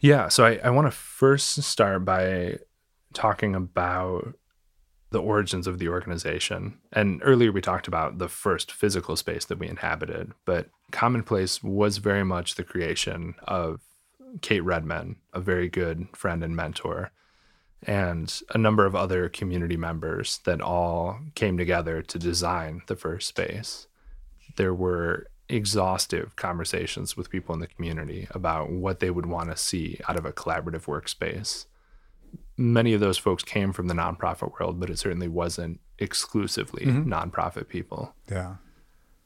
[0.00, 2.58] Yeah, so I, I want to first start by
[3.14, 4.34] talking about
[5.10, 6.78] the origins of the organization.
[6.92, 11.98] And earlier we talked about the first physical space that we inhabited, but Commonplace was
[11.98, 13.80] very much the creation of
[14.42, 17.10] Kate Redman, a very good friend and mentor,
[17.82, 23.28] and a number of other community members that all came together to design the first
[23.28, 23.88] space.
[24.56, 29.56] There were exhaustive conversations with people in the community about what they would want to
[29.56, 31.66] see out of a collaborative workspace.
[32.56, 37.12] Many of those folks came from the nonprofit world, but it certainly wasn't exclusively mm-hmm.
[37.12, 38.14] nonprofit people.
[38.30, 38.56] Yeah.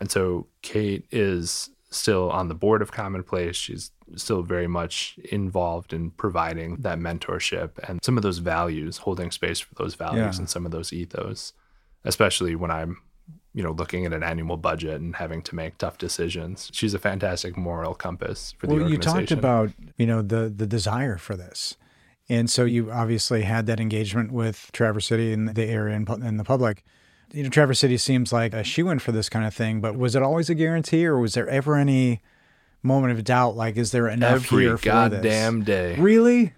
[0.00, 3.56] And so Kate is still on the board of Commonplace.
[3.56, 9.30] She's still very much involved in providing that mentorship and some of those values, holding
[9.30, 10.40] space for those values Yeah.
[10.40, 11.52] and some of those ethos,
[12.04, 12.98] especially when I'm,
[13.54, 16.70] you know, looking at an annual budget and having to make tough decisions.
[16.72, 20.66] She's a fantastic moral compass for the Well, you talked about you know the the
[20.66, 21.76] desire for this,
[22.28, 26.38] and so you obviously had that engagement with Traverse City and the area and, and
[26.38, 26.84] the public.
[27.32, 29.96] You know, Traverse City seems like a shoe in for this kind of thing, but
[29.96, 32.22] was it always a guarantee, or was there ever any
[32.82, 33.56] moment of doubt?
[33.56, 35.66] Like, is there enough every here for goddamn this?
[35.66, 35.96] day.
[35.96, 36.54] Really,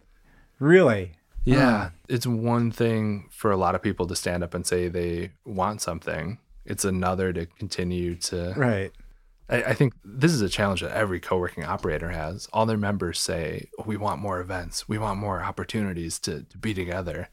[0.59, 1.13] really?
[1.45, 1.91] Yeah.
[2.09, 5.81] It's one thing for a lot of people to stand up and say they want
[5.81, 6.39] something.
[6.65, 8.93] It's another to continue to Right.
[9.51, 12.49] I, I think this is a challenge that every co-working operator has.
[12.53, 14.89] All their members say, "We want more events.
[14.89, 17.29] We want more opportunities to, to be together."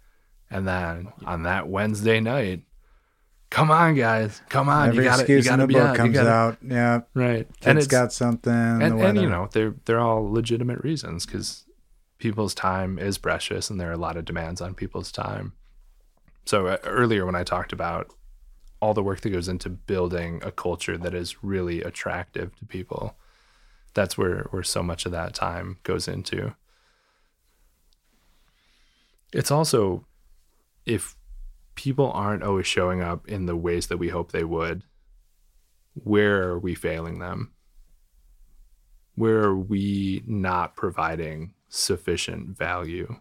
[0.50, 2.62] And then on that Wednesday night,
[3.50, 4.90] come on, guys, come on!
[4.90, 5.96] Every you got to excuse you got to the book out.
[5.96, 6.58] Comes gotta- out.
[6.66, 7.48] Yeah, right?
[7.60, 8.52] kids it's got something.
[8.52, 11.66] and, and you know they're they're all legitimate reasons because
[12.18, 15.54] people's time is precious and there are a lot of demands on people's time
[16.46, 18.12] so uh, earlier when i talked about
[18.80, 23.16] all the work that goes into building a culture that is really attractive to people
[23.94, 26.54] that's where where so much of that time goes into
[29.34, 30.06] it's also
[30.86, 31.16] if
[31.76, 34.84] people aren't always showing up in the ways that we hope they would
[35.94, 37.52] where are we failing them
[39.18, 43.18] where are we not providing sufficient value?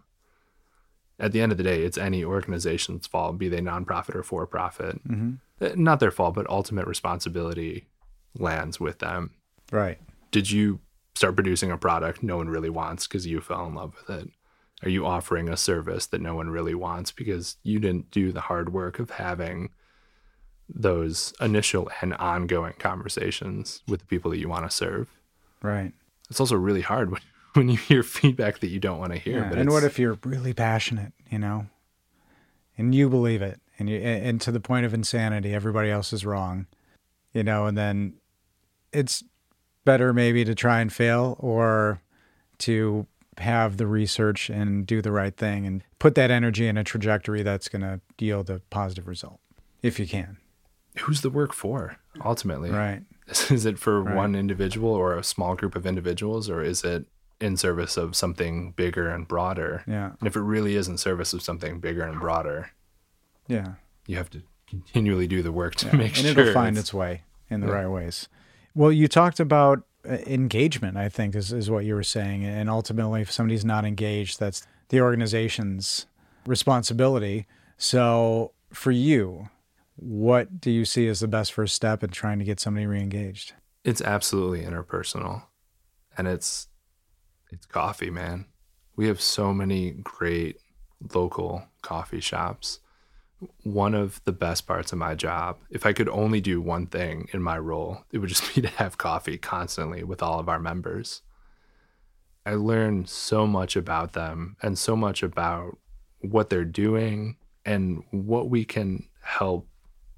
[1.19, 4.45] At the end of the day, it's any organization's fault, be they nonprofit or for
[4.45, 5.01] profit.
[5.09, 7.87] Uh, Uh, not their fault, but ultimate responsibility
[8.37, 9.31] lands with them.
[9.71, 9.99] right.
[10.29, 10.81] Did you
[11.15, 14.29] start producing a product no one really wants because you fell in love with it?
[14.83, 18.41] Are you offering a service that no one really wants because you didn't do the
[18.41, 19.69] hard work of having
[20.69, 25.09] those initial and ongoing conversations with the people that you want to serve?
[25.63, 25.93] Right.
[26.29, 27.21] it's also really hard when,
[27.53, 29.39] when you hear feedback that you don't want to hear.
[29.39, 31.67] Yeah, But and what if you're really passionate, you know,
[32.77, 36.25] and you believe it, and you and to the point of insanity, everybody else is
[36.25, 36.67] wrong,
[37.33, 38.13] you know, and then
[38.93, 39.23] it's
[39.85, 42.01] better maybe to try and fail or
[42.59, 43.05] to
[43.37, 47.43] have the research and do the right thing and put that energy in a trajectory
[47.43, 49.39] that's going to yield a positive result
[49.83, 50.37] if you can.
[51.01, 52.71] who's the work for ultimately?
[52.71, 53.03] Right.
[53.51, 54.15] Is it for Right.
[54.15, 57.05] one individual or a small group of individuals, or is it
[57.39, 59.83] in service of something bigger and broader?
[59.85, 60.11] Yeah.
[60.19, 62.71] And if it really is in service of something bigger and broader,
[63.47, 63.73] Yeah.
[64.05, 66.75] you have to continually do the work to Yeah, make and sure And it'll find
[66.75, 67.73] it's- its way in the Yeah.
[67.73, 68.27] right ways.
[68.75, 70.95] Well, you talked about uh, engagement.
[70.97, 74.65] I think is is what you were saying, and ultimately, if somebody's not engaged, that's
[74.89, 76.05] the organization's
[76.45, 77.45] responsibility.
[77.77, 79.49] So, for you,
[79.95, 83.53] what do you see as the best first step in trying to get somebody reengaged?
[83.83, 85.43] it's absolutely interpersonal
[86.17, 86.67] and it's
[87.51, 88.45] it's coffee man
[88.97, 90.57] we have so many great
[91.13, 92.79] local coffee shops
[93.63, 97.27] one of the best parts of my job if i could only do one thing
[97.33, 100.59] in my role it would just be to have coffee constantly with all of our
[100.59, 101.21] members
[102.45, 105.77] i learn so much about them and so much about
[106.21, 109.67] what they're doing and what we can help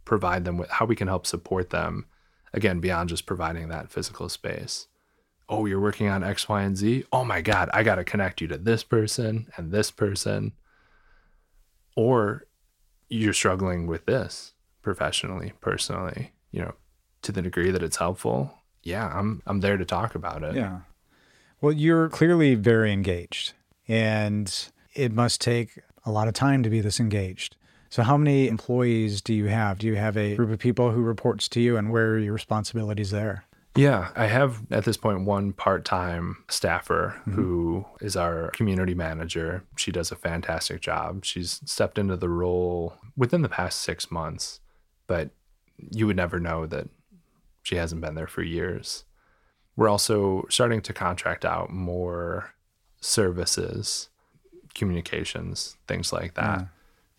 [0.06, 2.06] provide them with how we can help support them
[2.54, 4.88] again, beyond just providing that physical space.
[5.48, 7.06] Oh, you're working on X, Y, and Z.
[7.12, 10.54] Oh my God, I got to connect you to this person and this person.
[11.96, 12.46] Or
[13.10, 16.74] you're struggling with this professionally, personally, you know,
[17.24, 18.54] to the degree that it's helpful.
[18.84, 20.56] Yeah, I'm I'm there to talk about it.
[20.56, 20.80] Yeah.
[21.62, 23.54] Well, you're clearly very engaged,
[23.88, 27.58] and it must take a lot of time to be this engaged.
[27.90, 29.80] So, how many employees do you have?
[29.80, 32.34] Do you have a group of people who reports to you, and where are your
[32.34, 33.44] responsibilities there?
[33.80, 37.32] Yeah, I have at this point one part time staffer mm-hmm.
[37.32, 39.64] who is our community manager.
[39.78, 41.24] She does a fantastic job.
[41.24, 44.60] She's stepped into the role within the past six months,
[45.08, 45.30] but
[45.92, 46.90] you would never know that
[47.64, 49.06] she hasn't been there for years.
[49.78, 52.54] We're also starting to contract out more
[53.00, 54.10] services,
[54.76, 56.60] communications, things like that.
[56.60, 56.66] Yeah.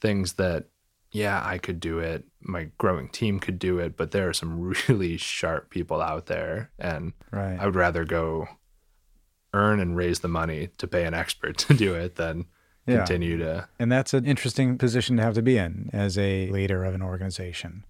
[0.03, 0.67] Things that,
[1.13, 2.25] yeah, I could do it.
[2.41, 6.71] My growing team could do it, but there are some really sharp people out there.
[6.79, 7.59] And right.
[7.59, 8.49] I would rather go
[9.53, 12.47] earn and raise the money to pay an expert to do it than
[12.87, 12.99] yeah.
[12.99, 13.69] continue to.
[13.79, 17.03] And that's an interesting position to have to be in as a leader of an
[17.03, 17.85] organization.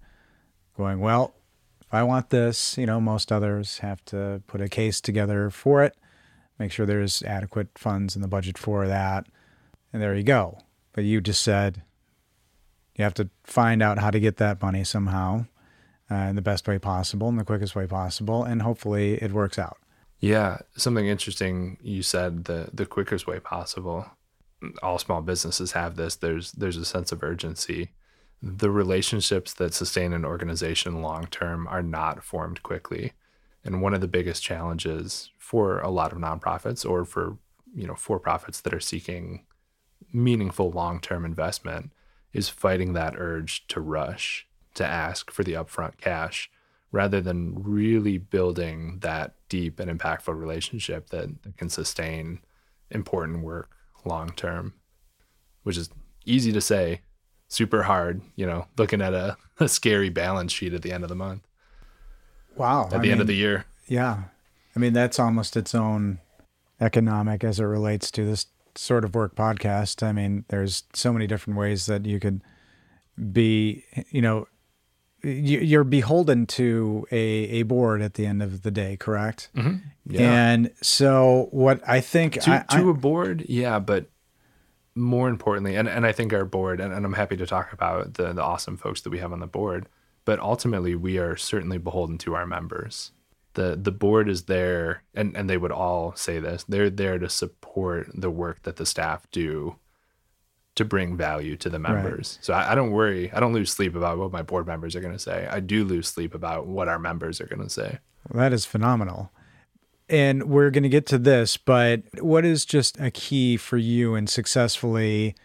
[0.77, 1.35] Going, well,
[1.81, 5.83] if I want this, you know, most others have to put a case together for
[5.83, 5.95] it,
[6.57, 9.27] make sure there's adequate funds in the budget for that,
[9.91, 10.59] and there you go.
[10.93, 11.83] But you just said
[13.01, 15.45] you have to find out how to get that money somehow
[16.09, 19.59] uh, in the best way possible, in the quickest way possible, and hopefully it works
[19.59, 19.77] out.
[20.19, 24.05] Yeah, something interesting you said the the quickest way possible.
[24.83, 26.15] All small businesses have this.
[26.15, 27.91] There's there's a sense of urgency
[28.41, 33.13] the relationships that sustain an organization long term are not formed quickly.
[33.63, 37.37] And one of the biggest challenges for a lot of nonprofits or for
[37.75, 39.45] you know for profits that are seeking
[40.11, 41.91] meaningful long term investment
[42.33, 46.49] is fighting that urge to rush, to ask for the upfront cash,
[46.91, 52.39] rather than really building that deep and impactful relationship that, that can sustain
[52.89, 53.71] important work
[54.05, 54.73] long term,
[55.63, 55.89] which is
[56.25, 57.01] easy to say
[57.47, 61.09] super hard, you know, looking at a, a scary balance sheet at the end of
[61.09, 61.45] the month.
[62.55, 62.87] Wow.
[62.87, 63.65] At I the mean, end of the year.
[63.87, 64.23] Yeah.
[64.75, 66.19] I mean, that's almost its own
[66.79, 70.03] economic as it relates to this sort of work podcast.
[70.03, 72.41] I mean, there's so many different ways that you could
[73.31, 74.47] be, you know,
[75.23, 79.49] you're beholden to a, a board at the end of the day, correct?
[79.55, 79.75] Mm-hmm.
[80.07, 80.21] Yeah.
[80.21, 84.09] And so, what I think to, I, to I, a board, yeah, but
[84.95, 88.15] more importantly, and, and I think our board, and, and I'm happy to talk about
[88.15, 89.87] the, the awesome folks that we have on the board,
[90.25, 93.11] but ultimately we are certainly beholden to our members.
[93.53, 97.29] The the board is there and, and they would all say this, they're there to
[97.29, 99.75] support the work that the staff do
[100.75, 102.37] to bring value to the members.
[102.37, 102.45] Right.
[102.45, 105.01] So I, I, don't worry, I don't lose sleep about what my board members are
[105.01, 105.47] gonna say.
[105.51, 107.99] I do lose sleep about what our members are gonna say.
[108.29, 109.31] Well, that is phenomenal
[110.11, 114.13] and we're going to get to this, but what is just a key for you
[114.13, 115.35] in successfully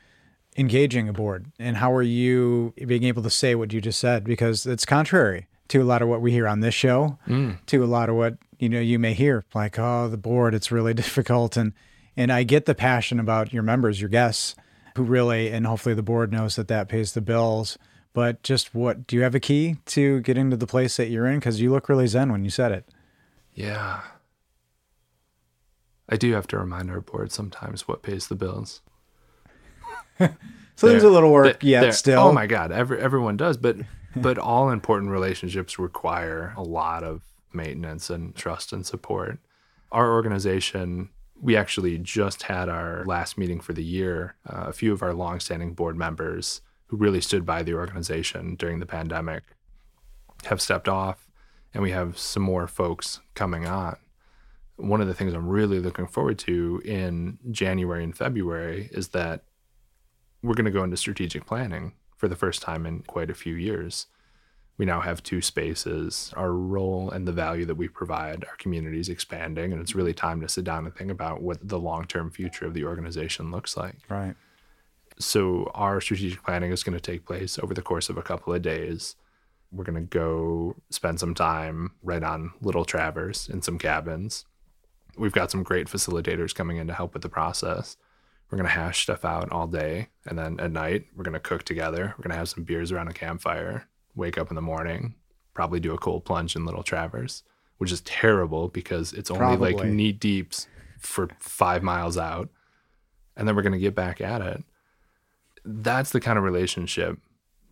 [0.57, 1.53] engaging a board?
[1.59, 4.25] And how are you being able to say what you just said?
[4.25, 7.59] Because it's contrary to a lot of what we hear on this show, mm.
[7.67, 10.71] to a lot of what you know you may hear, like, oh, the board, it's
[10.71, 11.57] really difficult.
[11.57, 11.73] And
[12.17, 14.55] and I get the passion about your members, your guests,
[14.97, 17.79] who really, and hopefully the board knows that that pays the bills.
[18.15, 21.27] But just what do you have a key to getting to the place that you're
[21.27, 21.39] in?
[21.39, 22.89] Because you look really zen when you said it.
[23.53, 24.01] Yeah.
[26.09, 28.81] I do have to remind our board sometimes what pays the bills.
[30.19, 30.29] so
[30.81, 32.21] there's a little work yet still.
[32.21, 33.77] Oh my God, every, everyone does, but
[34.23, 39.39] but all important relationships require a lot of maintenance and trust and support.
[39.93, 41.11] Our organization,
[41.41, 44.35] we actually just had our last meeting for the year.
[44.49, 48.81] Uh, a few of our longstanding board members who really stood by the organization during
[48.81, 49.43] the pandemic
[50.45, 51.29] have stepped off,
[51.73, 53.97] and we have some more folks coming on
[54.77, 59.45] one of the things I'm really looking forward to in January and February is that
[60.43, 63.55] we're going to go into strategic planning for the first time in quite a few
[63.55, 64.07] years.
[64.79, 66.33] We now have two spaces.
[66.37, 70.13] Our role and the value that we provide our community is expanding, and it's really
[70.13, 73.51] time to sit down and think about what the long term future of the organization
[73.51, 73.97] looks like.
[74.09, 74.35] Right.
[75.19, 78.53] So, our strategic planning is going to take place over the course of a couple
[78.53, 79.17] of days.
[79.73, 84.45] We're going to go spend some time right on Little Traverse in some cabins
[85.17, 87.97] we've got some great facilitators coming in to help with the process.
[88.51, 90.09] We're going to hash stuff out all day.
[90.25, 92.15] And then at night, we're going to cook together.
[92.17, 95.15] We're going to have some beers around a campfire, wake up in the morning,
[95.53, 97.43] probably do a cold plunge in Little Traverse,
[97.79, 99.75] which is terrible because it's only probably.
[99.75, 100.69] like knee deeps
[100.99, 102.49] for five miles out.
[103.37, 104.63] And then we're going to get back at it.
[105.65, 107.19] That's the kind of relationship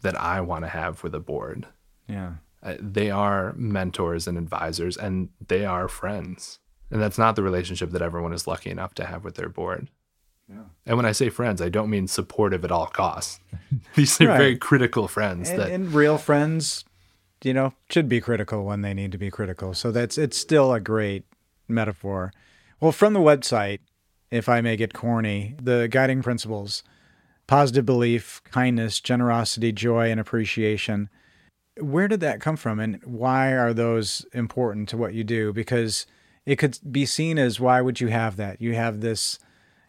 [0.02, 1.66] that I want to have with a board.
[2.08, 2.34] Yeah.
[2.62, 6.58] Uh, they are mentors and advisors, and they are friends.
[6.90, 9.88] And that's not the relationship that everyone is lucky enough to have with their board.
[10.48, 10.64] Yeah.
[10.86, 13.40] And when I say friends, I don't mean supportive at all costs.
[13.94, 14.36] These are right.
[14.36, 15.50] very critical friends.
[15.50, 16.84] And, that and real friends,
[17.42, 19.74] you know, should be critical when they need to be critical.
[19.74, 21.24] So that's it's still a great
[21.66, 22.32] metaphor.
[22.80, 23.80] Well, from the website,
[24.30, 26.82] if I may get corny, the guiding principles
[27.46, 31.08] positive belief, kindness, generosity, joy, and appreciation.
[31.78, 35.52] Where did that come from, and why are those important to what you do?
[35.52, 36.06] Because
[36.46, 38.60] it could be seen as why would you have that?
[38.60, 39.38] You have this,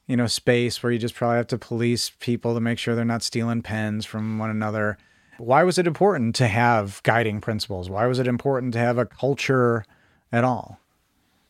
[0.07, 3.05] you know, space where you just probably have to police people to make sure they're
[3.05, 4.97] not stealing pens from one another.
[5.37, 7.89] Why was it important to have guiding principles?
[7.89, 9.83] Why was it important to have a culture
[10.31, 10.79] at all?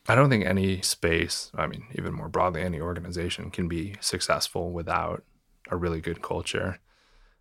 [0.08, 4.72] I don't think any space, I mean, even more broadly, any organization can be successful
[4.72, 5.24] without
[5.70, 6.80] a really good culture.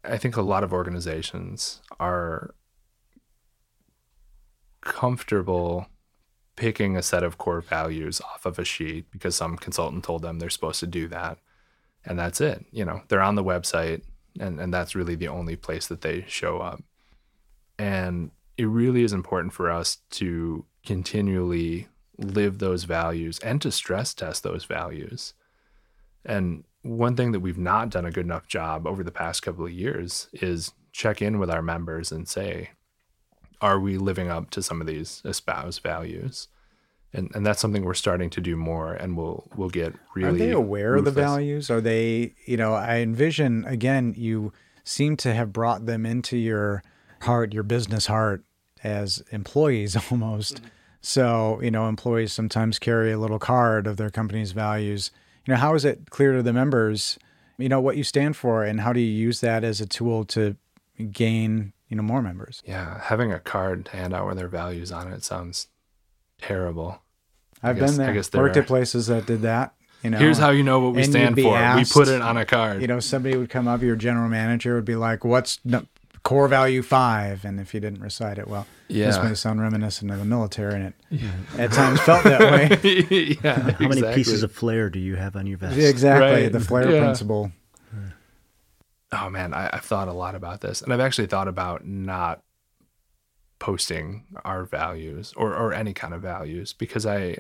[0.03, 2.55] I think a lot of organizations are
[4.81, 5.89] comfortable
[6.57, 10.39] picking a set of core values off of a sheet because some consultant told them
[10.39, 11.39] they're supposed to do that.
[12.05, 12.65] And that's it.
[12.71, 14.03] You know, they're on the website
[14.39, 16.83] and, and that's really the only place that they show up.
[17.79, 21.89] And it really is important for us to continually
[22.19, 25.35] live those values and to stress test those values.
[26.25, 29.65] And one thing that we've not done a good enough job over the past couple
[29.65, 32.71] of years is check in with our members and say,
[33.61, 36.49] are we living up to some of these espoused values?
[37.13, 40.47] And and that's something we're starting to do more and we'll we'll get really Are
[40.47, 41.09] they aware ruthless.
[41.09, 41.71] of the values?
[41.71, 44.53] Are they, you know, I envision again you
[44.83, 46.83] seem to have brought them into your
[47.23, 48.45] heart, your business heart
[48.83, 50.57] as employees almost.
[50.57, 50.69] Mm-hmm
[51.07, 55.11] so, you know, employees sometimes carry a little card of their company's values.
[55.45, 57.19] You know, how is it clear to the members,
[57.59, 60.25] you know, what you stand for and how do you use that as a tool
[60.25, 60.57] to
[61.13, 62.63] gain, you know, more members?
[62.67, 65.69] Yeah, having a card to hand out with their values on it sounds
[66.39, 67.03] terrible.
[67.63, 68.11] I've guess, been there.
[68.11, 69.75] I guess worked at places that did that.
[70.03, 71.57] You know, Here's how you know what we stand for.
[71.57, 72.83] Asked, we put it on a card.
[72.83, 75.61] You know, somebody would come up, your general manager would be like, "What's
[76.25, 79.07] core value five, and if you didn't recite it well, yeah.
[79.07, 81.31] this may sound reminiscent of the military, and it yeah.
[81.59, 82.69] at times felt that way.
[83.43, 83.89] yeah, how exactly.
[83.89, 85.79] many pieces of flair do you have on your vest?
[85.79, 86.53] Exactly, right.
[86.53, 87.01] the flair yeah.
[87.01, 87.53] principle.
[89.15, 92.43] Oh man, I, I've thought a lot about this, and I've actually thought about not
[93.59, 97.39] posting our values or or any kind of values because I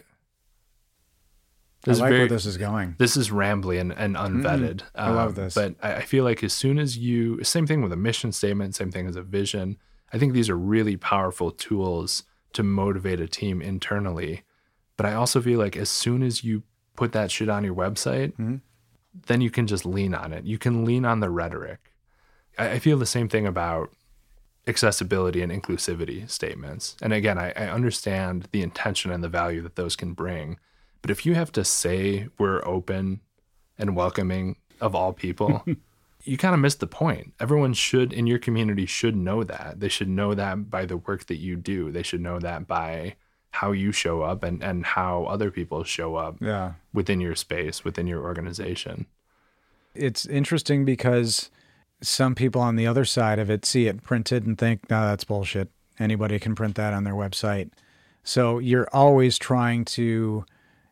[1.84, 2.96] this I like very, where this is going.
[2.98, 4.76] This is rambly and, and unvetted.
[4.76, 5.54] Mm, I um, love this.
[5.54, 8.74] But I, I feel like as soon as you, same thing with a mission statement,
[8.74, 9.76] same thing as a vision.
[10.12, 14.44] I think these are really powerful tools to motivate a team internally.
[14.96, 16.62] But I also feel like as soon as you
[16.96, 18.56] put that shit on your website, mm-hmm.
[19.26, 20.44] Then you can just lean on it.
[20.44, 21.92] You can lean on the rhetoric.
[22.58, 23.90] I, I feel the same thing about
[24.66, 26.96] accessibility and inclusivity statements.
[27.02, 30.58] And again, I, I understand the intention and the value that those can bring.
[31.02, 33.20] But if you have to say we're open
[33.78, 35.64] and welcoming of all people,
[36.24, 37.34] you kind of miss the point.
[37.38, 39.80] Everyone should in your community should know that.
[39.80, 41.90] They should know that by the work that you do.
[41.90, 43.16] They should know that by
[43.54, 46.72] how you show up and, and how other people show up yeah.
[46.92, 49.06] within your space, within your organization.
[49.94, 51.50] It's interesting because
[52.02, 55.22] some people on the other side of it see it printed and think, no, that's
[55.22, 55.70] bullshit.
[56.00, 57.70] Anybody can print that on their website.
[58.24, 60.44] So you're always trying to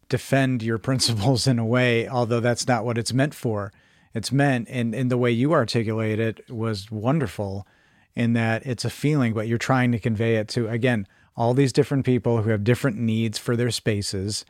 [0.08, 3.72] defend your principles in a way, although that's not what it's meant for.
[4.14, 7.66] It's meant, and, and the way you articulate it was wonderful
[8.14, 11.72] in that it's a feeling, but you're trying to convey it to, again, all these
[11.72, 14.44] different people who have different needs for their spaces.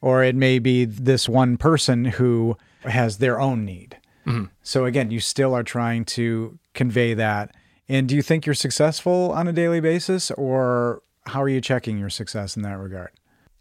[0.00, 3.96] Or it may be this one person who has their own need.
[4.26, 4.44] Mm-hmm.
[4.62, 7.54] So again, you still are trying to convey that.
[7.88, 11.98] And do you think you're successful on a daily basis, or how are you checking
[11.98, 13.10] your success in that regard?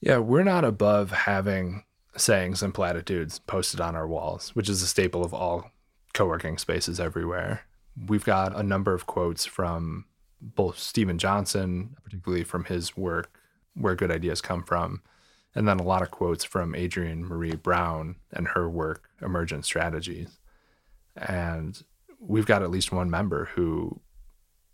[0.01, 1.83] Yeah, we're not above having
[2.17, 5.71] sayings and platitudes posted on our walls, which is a staple of all
[6.13, 7.61] co working spaces everywhere.
[8.07, 10.05] We've got a number of quotes from
[10.41, 13.39] both Steven Johnson, particularly from his work,
[13.75, 15.01] Where Good Ideas Come From,
[15.55, 20.37] and then a lot of quotes from Adrienne Maree Brown and her work, Emergent Strategies.
[21.15, 21.81] And
[22.19, 23.99] we've got at least one member who,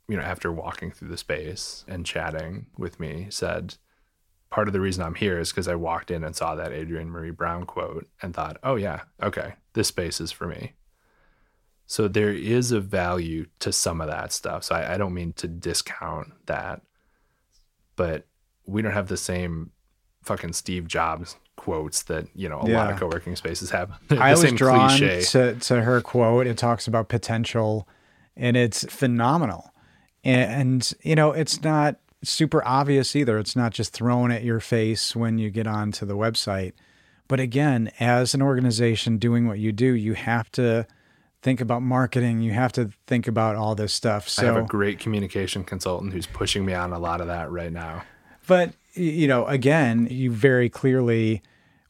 [0.10, 3.76] you know, after walking through the space and chatting with me, said,
[4.50, 7.10] part of the reason I'm here is because I walked in and saw that Adrienne
[7.10, 10.74] Maree Brown quote and thought, oh, yeah, okay, this space is for me.
[11.86, 14.64] So there is a value to some of that stuff.
[14.64, 16.82] So I, I don't mean to discount that,
[17.96, 18.26] but
[18.66, 19.72] we don't have the same
[20.24, 22.78] fucking Steve Jobs quotes that you know a yeah.
[22.78, 23.92] lot of co-working spaces have.
[24.10, 26.48] I was drawn to, to her quote.
[26.48, 27.88] It talks about potential,
[28.36, 29.72] and it's phenomenal.
[30.24, 33.38] And, and you know, it's not super obvious either.
[33.38, 36.74] It's not just thrown at your face when you get onto the website.
[37.28, 40.88] But again, as an organization doing what you do, you have to
[41.44, 42.42] think about marketing.
[42.42, 44.28] You have to think about all this stuff.
[44.28, 47.52] So I have a great communication consultant who's pushing me on a lot of that
[47.52, 48.04] right now.
[48.48, 51.42] But you know, again, you very clearly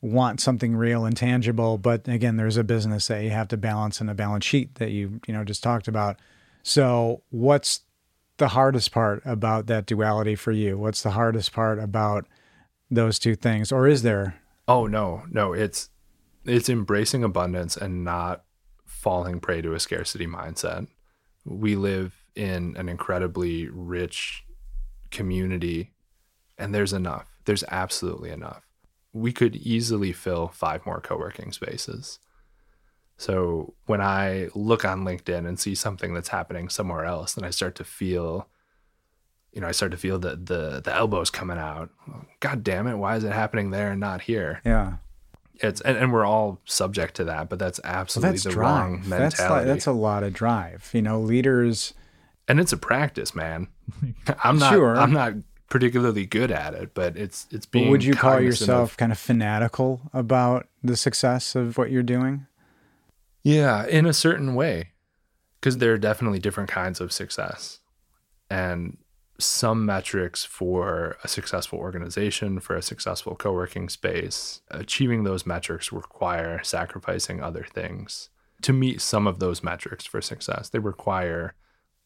[0.01, 4.01] want something real and tangible, but again, there's a business that you have to balance
[4.01, 6.19] and a balance sheet that you, you know, just talked about.
[6.61, 7.81] So, what's
[8.37, 10.77] the hardest part about that duality for you?
[10.77, 12.25] What's the hardest part about
[12.91, 14.41] those two things or is there?
[14.67, 15.23] Oh, no.
[15.29, 15.89] No, it's
[16.45, 18.43] it's embracing abundance and not
[19.03, 20.87] falling prey to a scarcity mindset.
[21.45, 24.45] We live in an incredibly rich
[25.11, 25.91] community
[26.57, 27.27] and there's enough.
[27.43, 28.63] There's absolutely enough.
[29.11, 32.19] We could easily fill five more co working spaces.
[33.17, 37.49] So when I look on LinkedIn and see something that's happening somewhere else, then I
[37.49, 38.47] start to feel,
[39.51, 41.89] you know, I start to feel the the the elbows coming out.
[42.39, 44.61] God damn it, why is it happening there and not here?
[44.65, 44.93] Yeah.
[45.55, 48.81] It's and, and we're all subject to that, but that's absolutely well, that's the drive.
[48.81, 49.19] wrong mentality.
[49.19, 50.89] That's like, that's a lot of drive.
[50.93, 51.93] You know, leaders
[52.47, 53.67] and it's a practice, man.
[54.43, 54.95] I'm not sure.
[54.97, 55.33] I'm not
[55.69, 57.89] particularly good at it, but it's it's being.
[57.89, 62.45] would you call yourself of, kind of fanatical about the success of what you're doing?
[63.43, 64.91] Yeah, in a certain way,
[65.59, 67.79] because there are definitely different kinds of success,
[68.49, 68.97] and
[69.39, 76.63] some metrics for a successful organization, for a successful co-working space, achieving those metrics require
[76.63, 78.29] sacrificing other things.
[78.61, 81.55] To meet some of those metrics for success, they require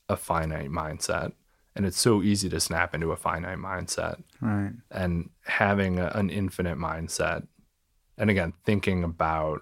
[0.09, 1.33] a finite mindset.
[1.75, 4.71] And it's so easy to snap into a finite mindset right.
[4.89, 7.45] and having a, an infinite mindset.
[8.17, 9.61] And again thinking about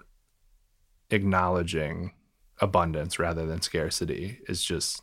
[1.10, 2.12] acknowledging
[2.60, 5.02] abundance rather than scarcity is just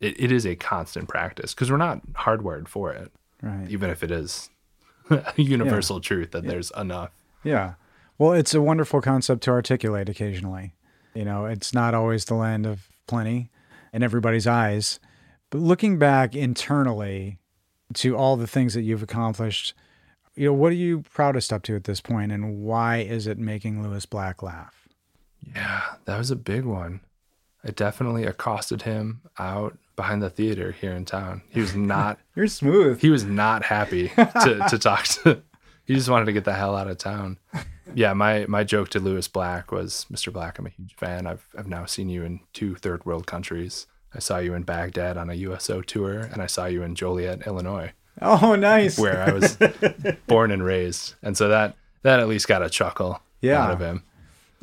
[0.00, 4.02] it, it is a constant practice because we're not hardwired for it right even if
[4.02, 4.50] it is
[5.10, 6.02] a universal yeah.
[6.02, 6.50] truth that yeah.
[6.50, 7.10] there's enough
[7.42, 7.74] yeah
[8.18, 10.74] well it's a wonderful concept to articulate occasionally
[11.14, 13.50] you know it's not always the land of plenty
[13.92, 14.98] in everybody's eyes
[15.50, 17.38] but looking back internally
[17.94, 19.74] to all the things that you've accomplished,
[20.34, 23.38] you know, what are you proudest up to at this point and why is it
[23.38, 24.88] making Lewis Black laugh?
[25.54, 27.00] Yeah, that was a big one.
[27.62, 31.42] I definitely accosted him out behind the theater here in town.
[31.50, 33.00] He was not You're smooth.
[33.00, 35.42] He was not happy to, to talk to
[35.84, 37.38] he just wanted to get the hell out of town.
[37.94, 40.32] Yeah, my my joke to Lewis Black was, Mr.
[40.32, 41.26] Black, I'm a huge fan.
[41.26, 43.86] I've I've now seen you in two third world countries.
[44.14, 47.46] I saw you in Baghdad on a USO tour, and I saw you in Joliet,
[47.46, 47.92] Illinois.
[48.22, 48.96] Oh, nice.
[48.96, 49.58] Where I was
[50.28, 53.62] born and raised, and so that that at least got a chuckle yeah.
[53.62, 54.04] out of him.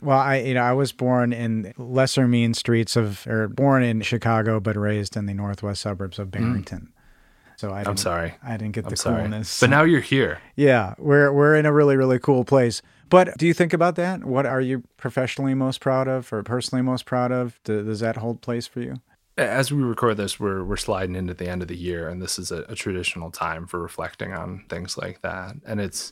[0.02, 4.02] Well, I you know I was born in lesser mean streets of, or born in
[4.02, 6.32] Chicago, but raised in the northwest suburbs of mm.
[6.32, 6.92] Barrington.
[6.92, 7.58] Mm.
[7.58, 9.50] So I I'm sorry, I didn't get the I'm coolness.
[9.50, 9.70] Sorry.
[9.70, 10.40] But now you're here.
[10.56, 12.82] Yeah, we're we're in a really really cool place.
[13.10, 14.24] But do you think about that?
[14.24, 17.62] What are you professionally most proud of, or personally most proud of?
[17.64, 18.96] Does that hold place for you?
[19.38, 22.38] as we record this, we're we're sliding into the end of the year, and this
[22.38, 25.56] is a, a, traditional time for reflecting on things like that.
[25.66, 26.12] And it's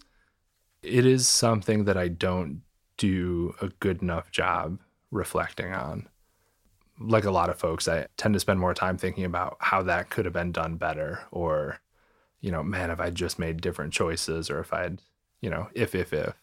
[0.81, 2.61] it is something that I don't
[2.99, 4.79] do a good enough job
[5.11, 6.07] reflecting on.
[6.99, 10.09] Like a lot of folks, I tend to spend more time thinking about how that
[10.09, 11.79] could have been done better, or
[12.41, 14.99] you know, man, if I just made different choices, or if I'd,
[15.41, 16.35] you know, if if if.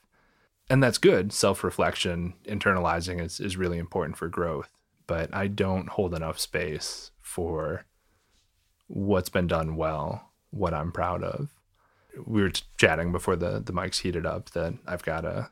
[0.68, 1.32] And that's good.
[1.32, 4.76] Self reflection, internalizing is, is really important for growth
[5.06, 7.84] but I don't hold enough space for
[8.88, 11.50] what's been done well, what I'm proud of.
[12.24, 15.50] We were chatting before the the mics heated up that I've got a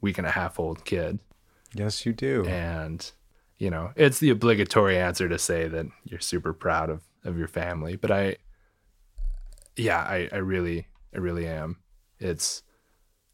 [0.00, 1.18] week and a half old kid.
[1.74, 2.44] Yes, you do.
[2.46, 3.10] And
[3.58, 7.48] you know, it's the obligatory answer to say that you're super proud of of your
[7.48, 8.36] family, but I
[9.76, 11.76] yeah, I I really I really am.
[12.18, 12.62] It's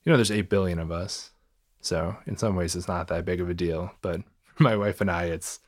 [0.04, 1.32] you know, there's 8 billion of us.
[1.80, 4.20] So, in some ways it's not that big of a deal, but
[4.58, 5.60] my wife and I, it's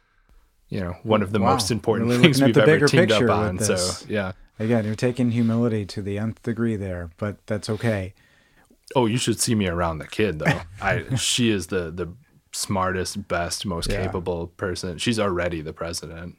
[0.69, 1.53] you know one of the wow.
[1.53, 3.59] most important really things we've ever teamed up on.
[3.59, 3.77] So
[4.09, 8.15] yeah, again, you're taking humility to the nth degree there, but that's okay.
[8.97, 10.61] Oh, you should see me around the kid though.
[10.81, 12.13] I she is the the
[12.53, 14.05] smartest, best, most yeah.
[14.05, 14.99] capable person.
[14.99, 16.37] She's already the president.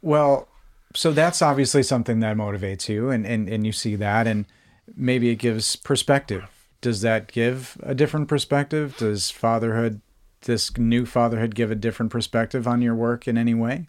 [0.00, 0.48] Well,
[0.94, 4.46] so that's obviously something that motivates you and, and, and you see that and
[4.94, 6.44] maybe it gives perspective.
[6.80, 8.96] Does that give a different perspective?
[8.98, 10.00] Does fatherhood
[10.42, 13.88] this new fatherhood give a different perspective on your work in any way?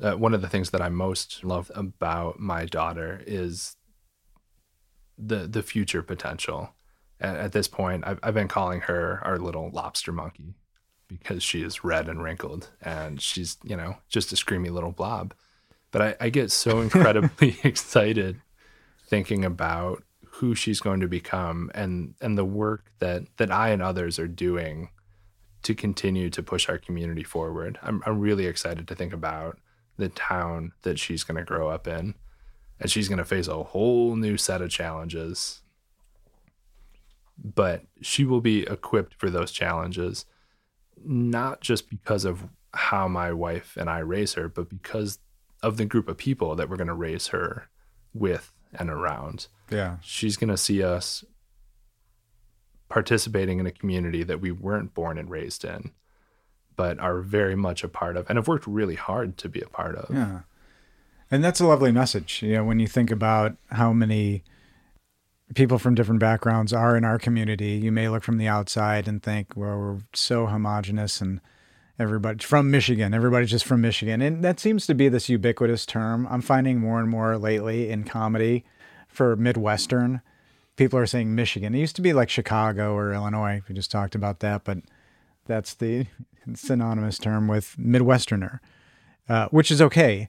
[0.00, 3.76] Uh, one of the things that I most love about my daughter is
[5.18, 6.70] the the future potential.
[7.20, 10.54] At, at this point, I've, I've been calling her our little lobster monkey
[11.08, 15.34] because she is red and wrinkled and she's you know just a screamy little blob.
[15.90, 18.40] But I, I get so incredibly excited
[19.06, 20.04] thinking about
[20.34, 24.28] who she's going to become and and the work that that I and others are
[24.28, 24.90] doing
[25.62, 27.78] to continue to push our community forward.
[27.82, 29.58] I'm I'm really excited to think about
[29.96, 32.14] the town that she's going to grow up in
[32.80, 35.60] and she's going to face a whole new set of challenges.
[37.42, 40.26] But she will be equipped for those challenges
[41.02, 45.18] not just because of how my wife and I raise her, but because
[45.62, 47.68] of the group of people that we're going to raise her
[48.14, 49.46] with and around.
[49.70, 49.96] Yeah.
[50.02, 51.24] She's going to see us
[52.88, 55.92] participating in a community that we weren't born and raised in,
[56.76, 59.68] but are very much a part of and have worked really hard to be a
[59.68, 60.14] part of.
[60.14, 60.40] Yeah.
[61.30, 62.42] And that's a lovely message.
[62.42, 64.42] You know, when you think about how many
[65.54, 69.22] people from different backgrounds are in our community, you may look from the outside and
[69.22, 71.40] think, well, we're so homogenous and
[71.98, 74.22] everybody from Michigan, everybody's just from Michigan.
[74.22, 76.26] And that seems to be this ubiquitous term.
[76.30, 78.64] I'm finding more and more lately in comedy
[79.08, 80.22] for Midwestern.
[80.76, 81.74] People are saying Michigan.
[81.74, 83.60] It used to be like Chicago or Illinois.
[83.68, 84.78] We just talked about that, but
[85.46, 86.06] that's the
[86.54, 88.60] synonymous term with Midwesterner,
[89.28, 90.26] uh, which is okay.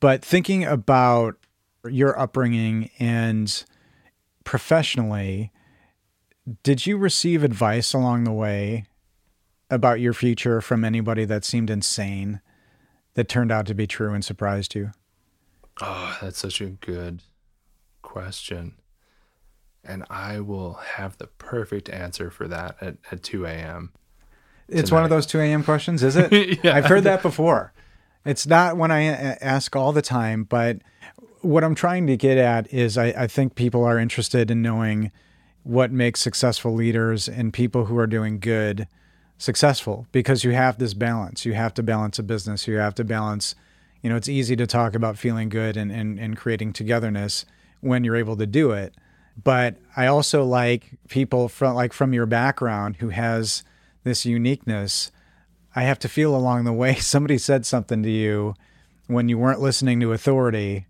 [0.00, 1.36] But thinking about
[1.88, 3.64] your upbringing and
[4.44, 5.52] professionally,
[6.62, 8.84] did you receive advice along the way
[9.70, 12.40] about your future from anybody that seemed insane
[13.14, 14.92] that turned out to be true and surprised you?
[15.80, 17.22] Oh, that's such a good
[18.02, 18.74] question.
[19.82, 23.92] And I will have the perfect answer for that at, at 2 a.m.
[24.68, 25.62] It's one of those 2 a.m.
[25.62, 26.32] questions, is it?
[26.64, 26.74] Yeah.
[26.76, 27.72] I've heard that before.
[28.24, 30.78] It's not one I ask all the time, but
[31.44, 35.12] what I'm trying to get at is I, I think people are interested in knowing
[35.62, 38.88] what makes successful leaders and people who are doing good
[39.36, 41.44] successful because you have this balance.
[41.44, 42.66] You have to balance a business.
[42.66, 43.54] You have to balance,
[44.02, 47.44] you know, it's easy to talk about feeling good and, and, and creating togetherness
[47.80, 48.94] when you're able to do it.
[49.42, 53.64] But I also like people from like from your background who has
[54.04, 55.10] this uniqueness.
[55.76, 58.54] I have to feel along the way somebody said something to you
[59.08, 60.86] when you weren't listening to authority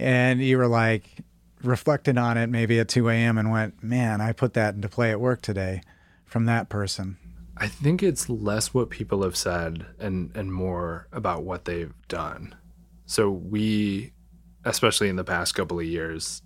[0.00, 1.18] and you were like
[1.62, 3.36] reflected on it maybe at 2 a.m.
[3.36, 5.82] and went, man, I put that into play at work today
[6.24, 7.18] from that person.
[7.56, 12.54] I think it's less what people have said and and more about what they've done.
[13.04, 14.12] So we,
[14.64, 16.40] especially in the past couple of years,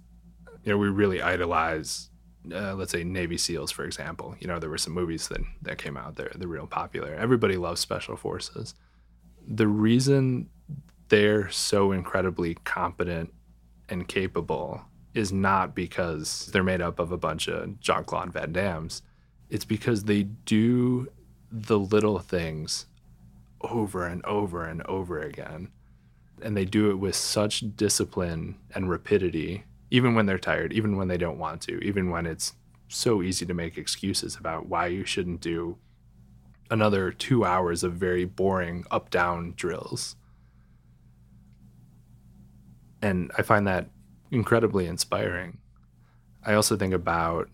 [0.64, 2.10] you know, we really idolize,
[2.52, 4.34] uh, let's say Navy SEALs, for example.
[4.40, 7.14] You know, there were some movies that that came out there, they're real popular.
[7.14, 8.74] Everybody loves special forces.
[9.46, 10.48] The reason
[11.10, 13.32] they're so incredibly competent
[13.88, 14.82] and capable
[15.14, 19.02] is not because they're made up of a bunch of Jean Claude Van Dammes
[19.54, 21.08] it's because they do
[21.50, 22.86] the little things
[23.60, 25.68] over and over and over again.
[26.42, 31.08] And they do it with such discipline and rapidity, even when they're tired, even when
[31.08, 32.54] they don't want to, even when it's
[32.88, 35.78] so easy to make excuses about why you shouldn't do
[36.70, 40.16] another two hours of very boring up down drills.
[43.04, 43.90] And I find that
[44.30, 45.58] incredibly inspiring.
[46.42, 47.50] I also think about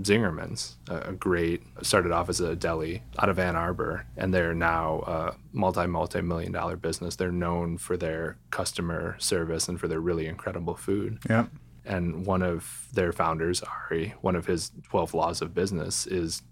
[0.00, 5.04] Zingerman's, a great started off as a deli out of Ann Arbor, and they're now
[5.06, 7.14] a multi multi million dollar business.
[7.14, 11.20] They're known for their customer service and for their really incredible food.
[11.30, 11.46] Yeah.
[11.84, 16.42] And one of their founders, Ari, one of his 12 laws of business is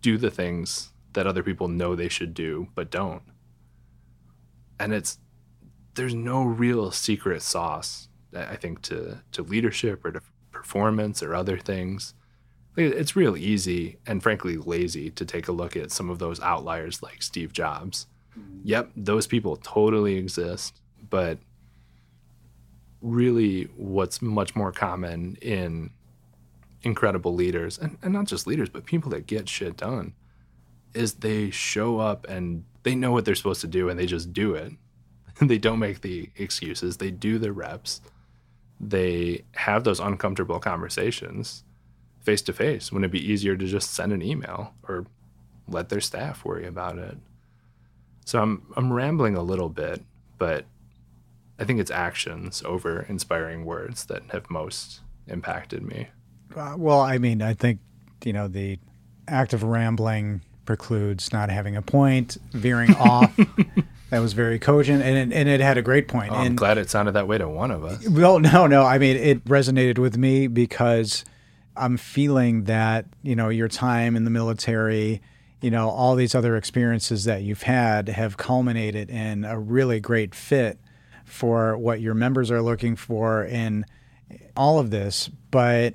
[0.00, 3.22] do the things that other people know they should do but don't.
[4.80, 5.18] And it's
[5.94, 10.20] there's no real secret sauce, I think, to to leadership or to
[10.50, 12.14] performance or other things
[12.76, 17.02] it's real easy and frankly lazy to take a look at some of those outliers
[17.02, 18.06] like Steve Jobs.
[18.38, 18.60] Mm-hmm.
[18.64, 21.38] Yep, those people totally exist, but
[23.00, 25.90] really what's much more common in
[26.82, 30.12] incredible leaders and, and not just leaders but people that get shit done
[30.94, 34.32] is they show up and they know what they're supposed to do and they just
[34.32, 34.72] do it
[35.40, 38.00] they don't make the excuses they do the reps
[38.80, 41.64] they have those uncomfortable conversations
[42.20, 42.90] face to face?
[42.90, 45.06] Wouldn't it be easier to just send an email or
[45.68, 47.16] let their staff worry about it?
[48.24, 50.02] So I'm I'm rambling a little bit,
[50.38, 50.64] but
[51.58, 56.08] I think it's actions over inspiring words that have most impacted me.
[56.54, 57.80] Uh, well, I mean, I think
[58.24, 58.78] you know the
[59.28, 63.38] act of rambling precludes not having a point, veering off.
[64.14, 66.30] That was very cogent, and it, and it had a great point.
[66.30, 68.08] Oh, I'm and, glad it sounded that way to one of us.
[68.08, 68.84] Well, no, no.
[68.84, 71.24] I mean, it resonated with me because
[71.76, 75.20] I'm feeling that, you know, your time in the military,
[75.60, 80.32] you know, all these other experiences that you've had have culminated in a really great
[80.32, 80.78] fit
[81.24, 83.84] for what your members are looking for in
[84.56, 85.28] all of this.
[85.50, 85.94] But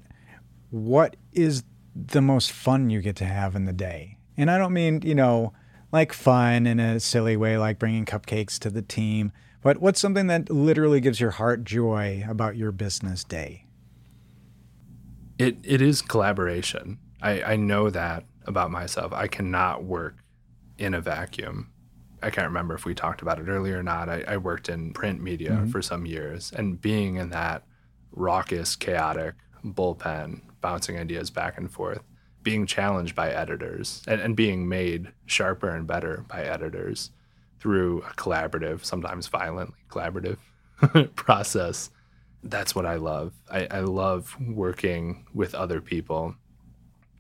[0.71, 1.63] what is
[1.95, 4.17] the most fun you get to have in the day?
[4.35, 5.53] And I don't mean, you know,
[5.91, 9.31] like fun in a silly way, like bringing cupcakes to the team,
[9.61, 13.65] but what's something that literally gives your heart joy about your business day?
[15.37, 16.99] It it is collaboration.
[17.21, 19.11] I, I know that about myself.
[19.13, 20.17] I cannot work
[20.77, 21.71] in a vacuum.
[22.21, 24.09] I can't remember if we talked about it earlier or not.
[24.09, 25.69] I, I worked in print media mm-hmm.
[25.69, 27.63] for some years, and being in that
[28.11, 32.03] raucous, chaotic bullpen, bouncing ideas back and forth,
[32.43, 37.11] being challenged by editors, and, and being made sharper and better by editors
[37.59, 40.37] through a collaborative, sometimes violently collaborative
[41.15, 41.89] process.
[42.43, 43.33] That's what I love.
[43.51, 46.35] I, I love working with other people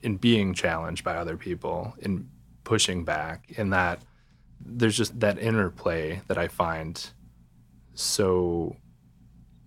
[0.01, 2.29] and being challenged by other people, and
[2.63, 4.01] pushing back, in that
[4.61, 7.11] there's just that interplay that I find
[7.99, 8.77] so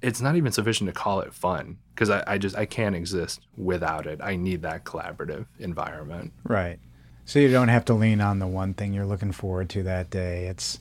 [0.01, 3.41] it's not even sufficient to call it fun because I, I just I can't exist
[3.57, 4.21] without it.
[4.23, 6.33] I need that collaborative environment.
[6.45, 6.79] Right.
[7.25, 10.11] So you don't have to lean on the one thing you're looking forward to that
[10.11, 10.47] day.
[10.47, 10.81] It's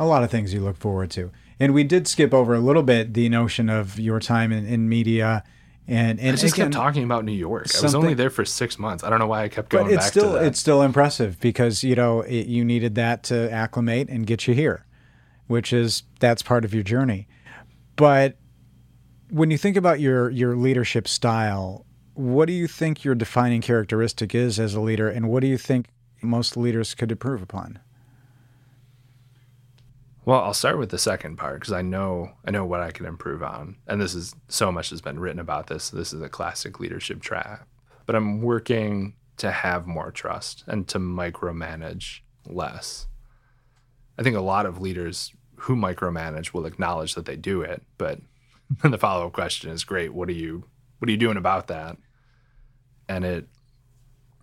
[0.00, 1.30] a lot of things you look forward to.
[1.60, 4.88] And we did skip over a little bit the notion of your time in, in
[4.88, 5.44] media.
[5.86, 7.66] And, and I just again, kept talking about New York.
[7.76, 9.02] I was only there for six months.
[9.02, 10.44] I don't know why I kept going but it's back still, to that.
[10.44, 14.54] It's still impressive because, you know, it, you needed that to acclimate and get you
[14.54, 14.86] here,
[15.46, 17.26] which is, that's part of your journey.
[17.96, 18.36] But
[19.30, 24.34] when you think about your, your leadership style, what do you think your defining characteristic
[24.34, 25.86] is as a leader, and what do you think
[26.22, 27.78] most leaders could improve upon?
[30.24, 33.06] Well, I'll start with the second part because I know I know what I can
[33.06, 35.88] improve on, and this is so much has been written about this.
[35.88, 37.66] This is a classic leadership trap.
[38.04, 43.06] But I'm working to have more trust and to micromanage less.
[44.18, 48.20] I think a lot of leaders who micromanage will acknowledge that they do it, but
[48.82, 50.12] the follow-up question is great.
[50.12, 50.64] What are you
[50.98, 51.96] what are you doing about that?
[53.08, 53.48] and it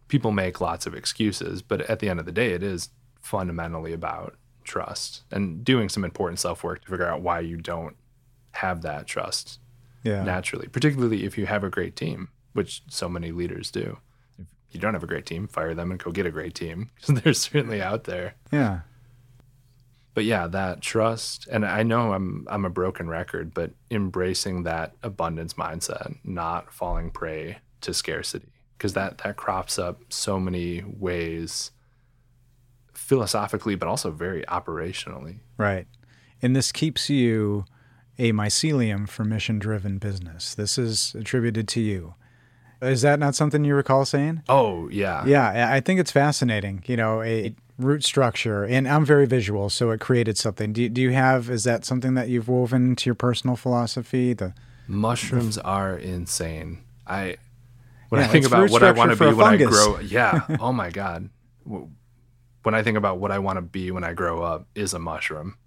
[0.07, 2.89] people make lots of excuses, but at the end of the day, it is
[3.21, 7.95] fundamentally about trust and doing some important self work to figure out why you don't
[8.51, 9.59] have that trust
[10.03, 10.23] yeah.
[10.23, 13.97] naturally, particularly if you have a great team, which so many leaders do.
[14.37, 16.91] If you don't have a great team, fire them and go get a great team
[16.95, 18.35] because they're certainly out there.
[18.51, 18.81] Yeah.
[20.15, 24.93] But yeah, that trust, and I know I'm I'm a broken record, but embracing that
[25.03, 28.47] abundance mindset, not falling prey to scarcity
[28.77, 31.71] because that that crops up so many ways
[32.93, 35.39] philosophically but also very operationally.
[35.57, 35.85] Right.
[36.41, 37.65] And this keeps you
[38.17, 40.55] a mycelium for mission driven business.
[40.55, 42.15] This is attributed to you.
[42.81, 44.43] Is that not something you recall saying?
[44.47, 45.25] Oh yeah.
[45.25, 49.91] Yeah i think it's fascinating you know a root structure and i'm very visual so
[49.91, 53.15] it created something do, do you have is that something that you've woven into your
[53.15, 54.53] personal philosophy the
[54.87, 57.35] mushrooms the, are insane i
[58.09, 59.67] when yeah, I think about what I want to be when fungus.
[59.67, 60.41] I grow, yeah.
[60.59, 61.29] oh my god.
[61.65, 64.99] When I think about what I want to be when I grow up, is a
[64.99, 65.57] mushroom.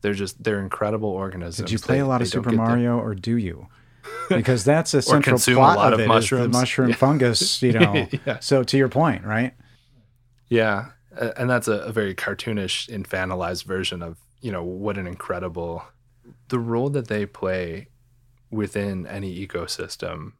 [0.00, 1.68] They're just they're incredible organisms.
[1.68, 3.68] Did you play they, a lot of Super Mario, or do you?
[4.28, 6.02] Because that's a central plot a of, of it.
[6.02, 6.96] the mushroom yeah.
[6.96, 8.08] fungus, you know.
[8.26, 8.38] yeah.
[8.40, 9.54] So to your point, right?
[10.48, 10.86] Yeah,
[11.36, 15.84] and that's a, a very cartoonish, infantilized version of you know what an incredible
[16.48, 17.88] the role that they play
[18.50, 20.32] within any ecosystem.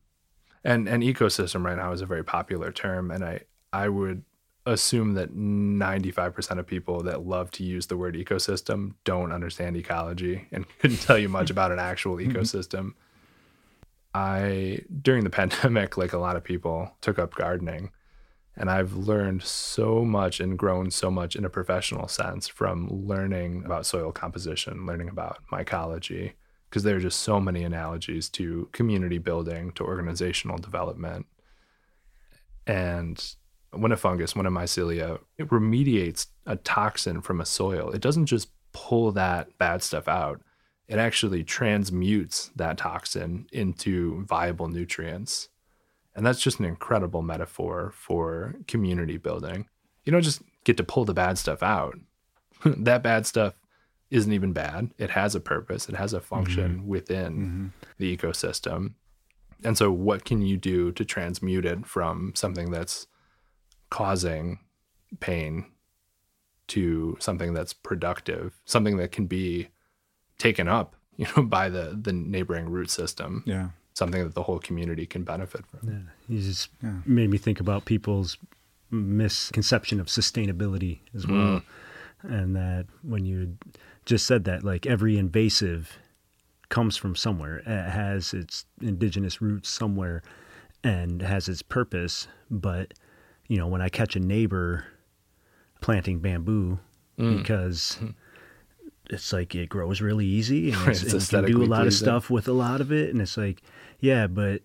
[0.62, 3.40] And and ecosystem right now is a very popular term and i
[3.72, 4.24] i would
[4.66, 10.48] assume that 95% of people that love to use the word ecosystem don't understand ecology
[10.52, 12.32] and couldn't tell you much about an actual mm-hmm.
[12.32, 12.94] ecosystem.
[14.14, 17.90] I during the pandemic like a lot of people took up gardening
[18.56, 23.64] and I've learned so much and grown so much in a professional sense from learning
[23.64, 26.32] about soil composition, learning about mycology,
[26.68, 31.26] because there are just so many analogies to community building, to organizational development.
[32.66, 33.22] And
[33.72, 38.26] when a fungus, when a mycelia, it remediates a toxin from a soil, it doesn't
[38.26, 40.40] just pull that bad stuff out.
[40.86, 45.48] It actually transmutes that toxin into viable nutrients.
[46.14, 49.66] And that's just an incredible metaphor for community building.
[50.04, 51.98] You don't just get to pull the bad stuff out.
[52.64, 53.54] that bad stuff
[54.10, 54.90] isn't even bad.
[54.98, 56.86] It has a purpose, it has a function mm-hmm.
[56.86, 57.66] within mm-hmm.
[57.98, 58.92] the ecosystem.
[59.64, 63.06] And so, what can you do to transmute it from something that's
[63.90, 64.58] causing
[65.20, 65.66] pain
[66.68, 69.68] to something that's productive, something that can be
[70.38, 73.42] taken up, you know, by the the neighboring root system.
[73.46, 73.70] Yeah.
[73.94, 75.88] Something that the whole community can benefit from.
[76.28, 76.34] Yeah.
[76.36, 76.94] You just yeah.
[77.06, 78.36] made me think about people's
[78.90, 81.36] misconception of sustainability as well.
[81.60, 81.62] Mm.
[82.24, 83.56] And that when you
[84.04, 85.98] just said that like every invasive
[86.70, 87.58] comes from somewhere.
[87.58, 90.22] It has its indigenous roots somewhere
[90.82, 92.26] and has its purpose.
[92.50, 92.94] But,
[93.46, 94.84] you know, when I catch a neighbor
[95.80, 96.78] planting bamboo
[97.16, 97.38] Mm.
[97.38, 97.96] because
[99.10, 101.86] it's like it grows really easy and, It's it's, and you can do a lot
[101.86, 103.10] of stuff with a lot of it.
[103.10, 103.62] And it's like,
[104.00, 104.62] yeah, but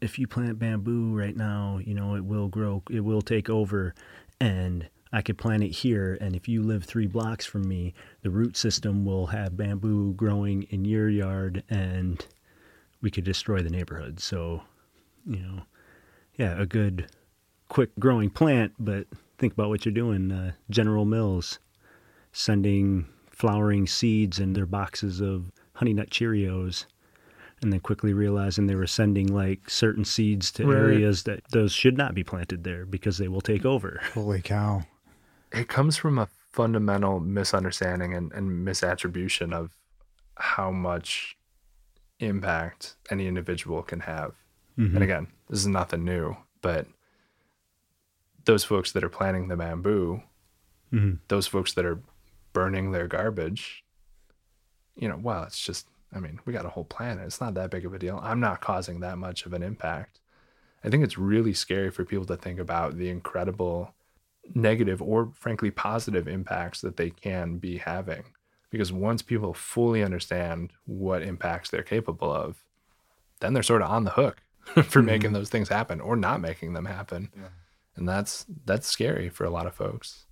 [0.00, 3.94] if you plant bamboo right now, you know, it will grow, it will take over.
[4.40, 6.18] And I could plant it here.
[6.20, 10.64] And if you live three blocks from me, the root system will have bamboo growing
[10.64, 12.24] in your yard and
[13.00, 14.20] we could destroy the neighborhood.
[14.20, 14.62] So,
[15.26, 15.62] you know,
[16.36, 17.06] yeah, a good,
[17.68, 19.06] quick growing plant, but
[19.38, 20.30] think about what you're doing.
[20.30, 21.58] Uh, General Mills
[22.32, 23.06] sending
[23.40, 26.86] flowering seeds in their boxes of Honey Nut Cheerios
[27.60, 30.76] and then quickly realizing they were sending like certain seeds to Right.
[30.76, 34.00] areas that those should not be planted there because they will take over.
[34.14, 34.82] Holy cow.
[35.52, 39.76] it comes from a fundamental misunderstanding and, and misattribution of
[40.36, 41.36] how much
[42.18, 44.32] impact any individual can have.
[44.78, 46.86] And again, this is nothing new, but
[48.44, 50.22] those folks that are planting the bamboo,
[50.92, 51.18] Mhm.
[51.28, 52.00] those folks that are
[52.56, 53.84] burning their garbage,
[54.96, 57.26] you know, well, it's just, I mean, we got a whole planet.
[57.26, 58.18] It's not that big of a deal.
[58.22, 60.20] I'm not causing that much of an impact.
[60.82, 63.94] I think it's really scary for people to think about the incredible
[64.54, 68.24] negative or frankly positive impacts that they can be having.
[68.70, 72.64] Because once people fully understand what impacts they're capable of,
[73.40, 74.38] then they're sort of on the hook
[74.84, 75.34] for making mm-hmm.
[75.34, 77.28] those things happen or not making them happen.
[77.96, 80.25] And that's that's scary for a lot of folks.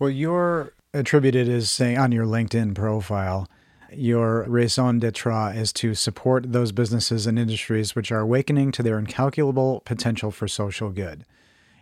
[0.00, 3.46] Well, you're attributed as saying on your LinkedIn profile,
[3.92, 8.98] your raison d'etre is to support those businesses and industries which are awakening to their
[8.98, 11.26] incalculable potential for social good.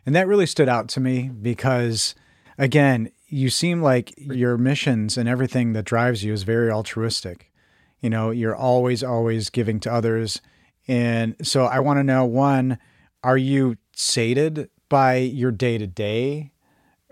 [0.04, 2.16] And that really stood out to me because,
[2.58, 7.52] again, you seem like your missions and everything that drives you is very altruistic.
[8.00, 10.40] You know, you're always, always giving to others.
[10.88, 12.78] And so I want to know one,
[13.22, 16.50] are you sated by your day to day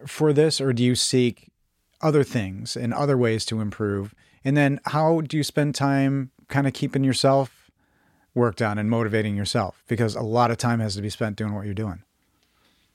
[0.07, 1.51] for this, or do you seek
[2.01, 4.15] other things and other ways to improve?
[4.45, 7.71] And then how do you spend time kind of keeping yourself
[8.35, 9.83] worked on and motivating yourself?
[9.89, 12.03] Because a lot of time has to be spent doing what you're doing.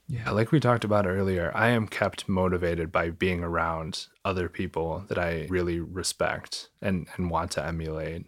[0.07, 5.05] Yeah, like we talked about earlier, I am kept motivated by being around other people
[5.07, 8.25] that I really respect and, and want to emulate.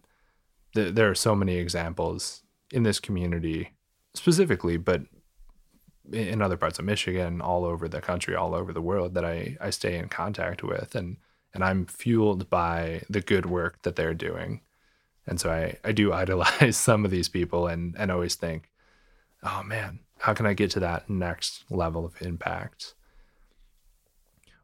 [0.74, 3.74] There, there are so many examples in this community
[4.14, 5.02] specifically, but
[6.12, 9.58] in other parts of Michigan, all over the country, all over the world that I,
[9.62, 10.96] I stay in contact with.
[10.96, 11.18] And,
[11.54, 14.62] and I'm fueled by the good work that they're doing.
[15.26, 18.70] And so I, I do idolize some of these people and, and always think,
[19.44, 22.94] oh man, how can I get to that next level of impact?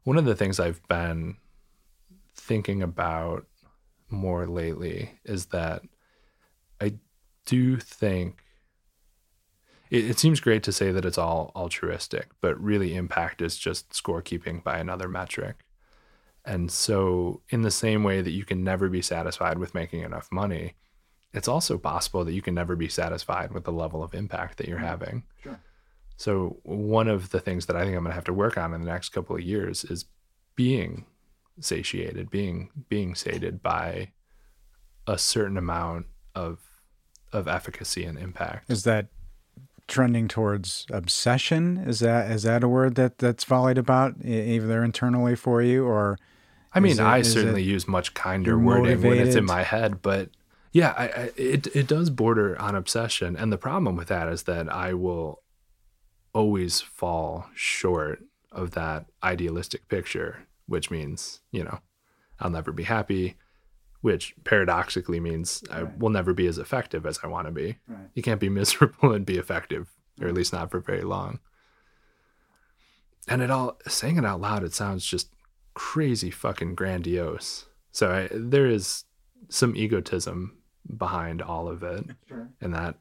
[0.04, 1.36] One of the things I've been
[2.34, 3.46] thinking about
[4.08, 5.82] more lately is that
[6.80, 6.94] I
[7.44, 8.42] do think
[9.90, 13.90] it, it seems great to say that it's all altruistic, but really impact is just
[13.90, 15.64] scorekeeping by another metric.
[16.44, 20.28] And so, in the same way that you can never be satisfied with making enough
[20.32, 20.74] money,
[21.32, 24.66] it's also possible that you can never be satisfied with the level of impact that
[24.66, 24.86] you're mm-hmm.
[24.86, 25.22] having.
[25.42, 25.60] Sure.
[26.16, 28.72] So, one of the things that I think I'm going to have to work on
[28.72, 30.06] in the next couple of years is
[30.54, 31.04] being
[31.60, 34.12] satiated, being being sated by
[35.06, 36.58] a certain amount of
[37.32, 38.70] of efficacy and impact.
[38.70, 39.08] Is that
[39.90, 41.76] trending towards obsession?
[41.86, 46.16] Is that is that a word that that's volleyed about either internally for you or
[46.72, 50.30] I mean, it- I certainly use much kinder wording when it's in my head, but
[50.72, 54.44] yeah, I, I, it it does border on obsession, and the problem with that is
[54.44, 55.42] that I will
[56.32, 58.22] always fall short
[58.52, 61.80] of that idealistic picture, which means you know
[62.38, 63.34] I'll never be happy,
[64.00, 67.78] which paradoxically means I will never be as effective as I want to be.
[68.14, 69.88] You can't be miserable and be effective,
[70.20, 71.40] or at least not for very long.
[73.28, 75.30] And it all saying it out loud, it sounds just
[75.74, 77.66] crazy fucking grandiose.
[77.92, 79.04] So I, there is
[79.48, 80.56] some egotism
[80.96, 82.06] behind all of it,
[82.60, 82.96] and that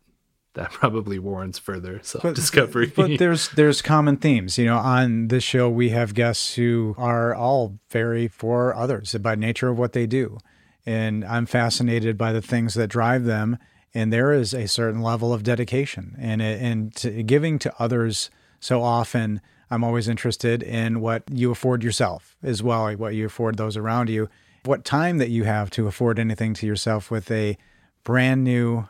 [0.55, 2.91] that probably warrants further self discovery.
[2.93, 4.57] But there's there's common themes.
[4.57, 9.35] You know, on this show we have guests who are all very for others by
[9.35, 10.37] nature of what they do.
[10.85, 13.57] And I'm fascinated by the things that drive them.
[13.93, 18.81] And there is a certain level of dedication and and to giving to others so
[18.81, 19.41] often.
[19.71, 24.09] I'm always interested in what you afford yourself as well, what you afford those around
[24.09, 24.29] you,
[24.65, 27.57] what time that you have to afford anything to yourself with a
[28.03, 28.87] brand new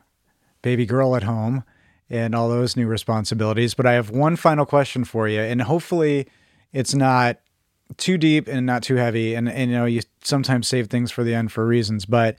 [0.62, 1.64] baby girl at home
[2.10, 3.74] and all those new responsibilities.
[3.74, 6.28] But I have one final question for you, and hopefully
[6.74, 7.38] it's not
[7.98, 11.24] too deep and not too heavy, and, and you know you sometimes save things for
[11.24, 12.06] the end for reasons.
[12.06, 12.38] But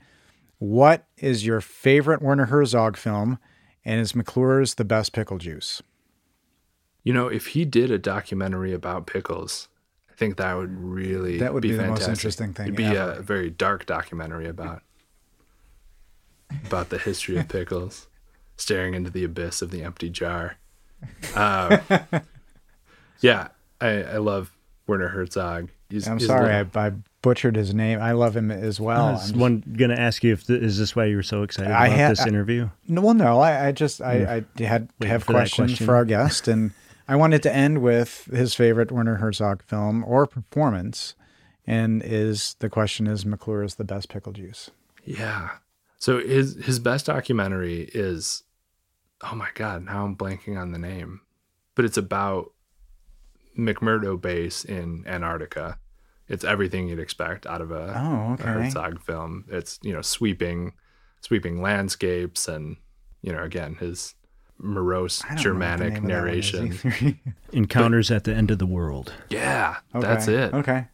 [0.59, 3.39] what is your favorite Werner Herzog film,
[3.83, 5.81] and is McClure's the best pickle juice?
[7.03, 9.67] You know, if he did a documentary about pickles,
[10.09, 13.13] I think that would really That would be the most interesting thing It'd be ever.
[13.13, 14.83] a very dark documentary about
[16.65, 18.07] about the history of pickles,
[18.57, 20.57] staring into the abyss of the empty jar.
[21.33, 21.79] Um,
[23.21, 23.47] yeah,
[23.79, 24.51] I, I love
[24.87, 25.69] Werner Herzog.
[25.89, 27.99] He's, I'm he's sorry, little- I, I butchered his name.
[28.01, 29.07] I love him as well.
[29.07, 31.43] I was I'm one gonna ask you if th- is this why you were so
[31.43, 32.69] excited I about had- this I- interview?
[32.87, 34.25] No, well, no, I, I just I, hmm.
[34.61, 35.85] I had Waiting have for questions question.
[35.85, 36.71] for our guest, and
[37.07, 41.15] I wanted to end with his favorite Werner Herzog film or performance,
[41.67, 44.71] and is the question is McClure is the best pickle juice?
[45.03, 45.49] Yeah.
[45.99, 48.43] So his his best documentary is
[49.29, 51.21] oh my god, now I'm blanking on the name.
[51.75, 52.51] But it's about
[53.57, 55.77] McMurdo base in Antarctica.
[56.27, 58.41] It's everything you'd expect out of a, Oh, a.
[58.43, 59.45] Herzog film.
[59.49, 60.73] It's, you know, sweeping
[61.21, 62.77] sweeping landscapes and,
[63.21, 64.15] you know, again, his
[64.57, 66.91] morose I don't know what the Germanic name of that one is narration.
[67.01, 67.17] either.
[67.53, 69.13] Encounters at the end of the world.
[69.29, 70.53] Yeah, that's it.
[70.53, 70.85] Okay,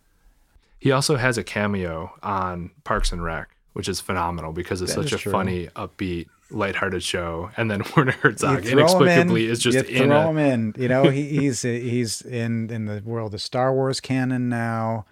[0.79, 5.03] He also has a cameo on Parks and Rec, which is phenomenal because it's That
[5.03, 5.31] such a true.
[5.31, 7.51] funny, upbeat, lighthearted show.
[7.57, 10.27] And then Werner Herzog You throw him inexplicably in, is just you in throw a
[10.29, 10.75] him in.
[10.77, 15.05] You know, he, he's he's in in the world of Star Wars canon now.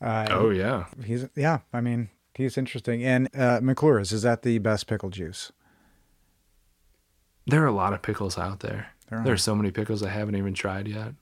[0.00, 0.86] Uh, Oh yeah.
[1.04, 1.58] he's yeah.
[1.72, 3.04] I mean, he's interesting.
[3.04, 5.52] And uh, McClure's is that the best pickle juice?
[7.46, 8.88] There are a lot of pickles out there.
[9.10, 9.34] There There are.
[9.34, 11.14] are so many pickles I haven't even tried yet.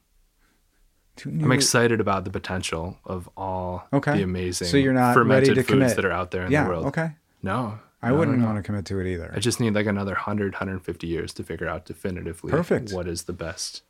[1.26, 4.16] I'm excited about the potential of all Okay.
[4.18, 5.14] the amazing So you're not ready
[5.48, 5.96] fermented to foods commit.
[5.96, 6.64] that are out there in Yeah.
[6.64, 6.86] the world.
[6.86, 7.10] Okay.
[7.42, 7.78] No.
[8.02, 8.52] I no, wouldn't no, no.
[8.52, 9.30] want to commit to it either.
[9.34, 12.92] I just need like another 100, 150 years to figure out definitively Perfect.
[12.92, 13.82] what is the best.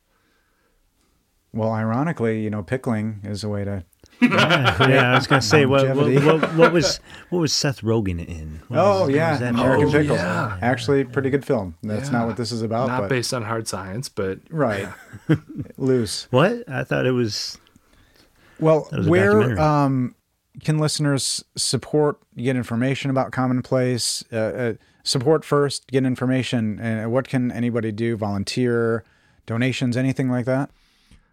[1.53, 3.83] Well, ironically, you know, pickling is a way to.
[4.21, 6.99] Yeah, yeah, I was gonna say what, what, what, what was
[7.29, 8.61] what was Seth Rogen in?
[8.67, 9.97] What Oh was- yeah, was that American movie?
[9.99, 10.19] Pickles.
[10.19, 10.57] yeah.
[10.61, 11.75] Actually, pretty good film.
[11.81, 12.19] That's Yeah.
[12.19, 14.87] not what this is about, Not but based on hard science, but right,
[15.77, 16.27] loose.
[16.29, 16.69] What?
[16.69, 17.57] I thought it was.
[18.59, 19.57] Well, was where documentary.
[19.59, 20.15] um,
[20.59, 24.23] can listeners support, get information about Commonplace?
[24.31, 24.73] Uh, uh,
[25.03, 26.79] support first, get information.
[26.79, 28.15] And what can anybody do?
[28.17, 29.03] Volunteer,
[29.45, 30.71] donations, anything like that?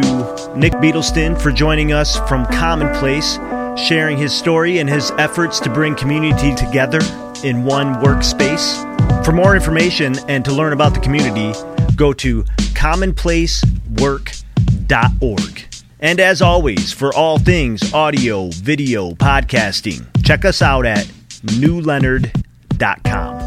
[0.55, 3.37] Nick Beadleston for joining us from Commonplace,
[3.77, 6.99] sharing his story and his efforts to bring community together
[7.43, 8.85] in one workspace.
[9.25, 11.53] For more information and to learn about the community,
[11.95, 12.43] go to
[12.73, 15.67] commonplacework.org.
[15.99, 21.05] And as always, for all things audio, video, podcasting, check us out at
[21.43, 23.40] newleonard.com.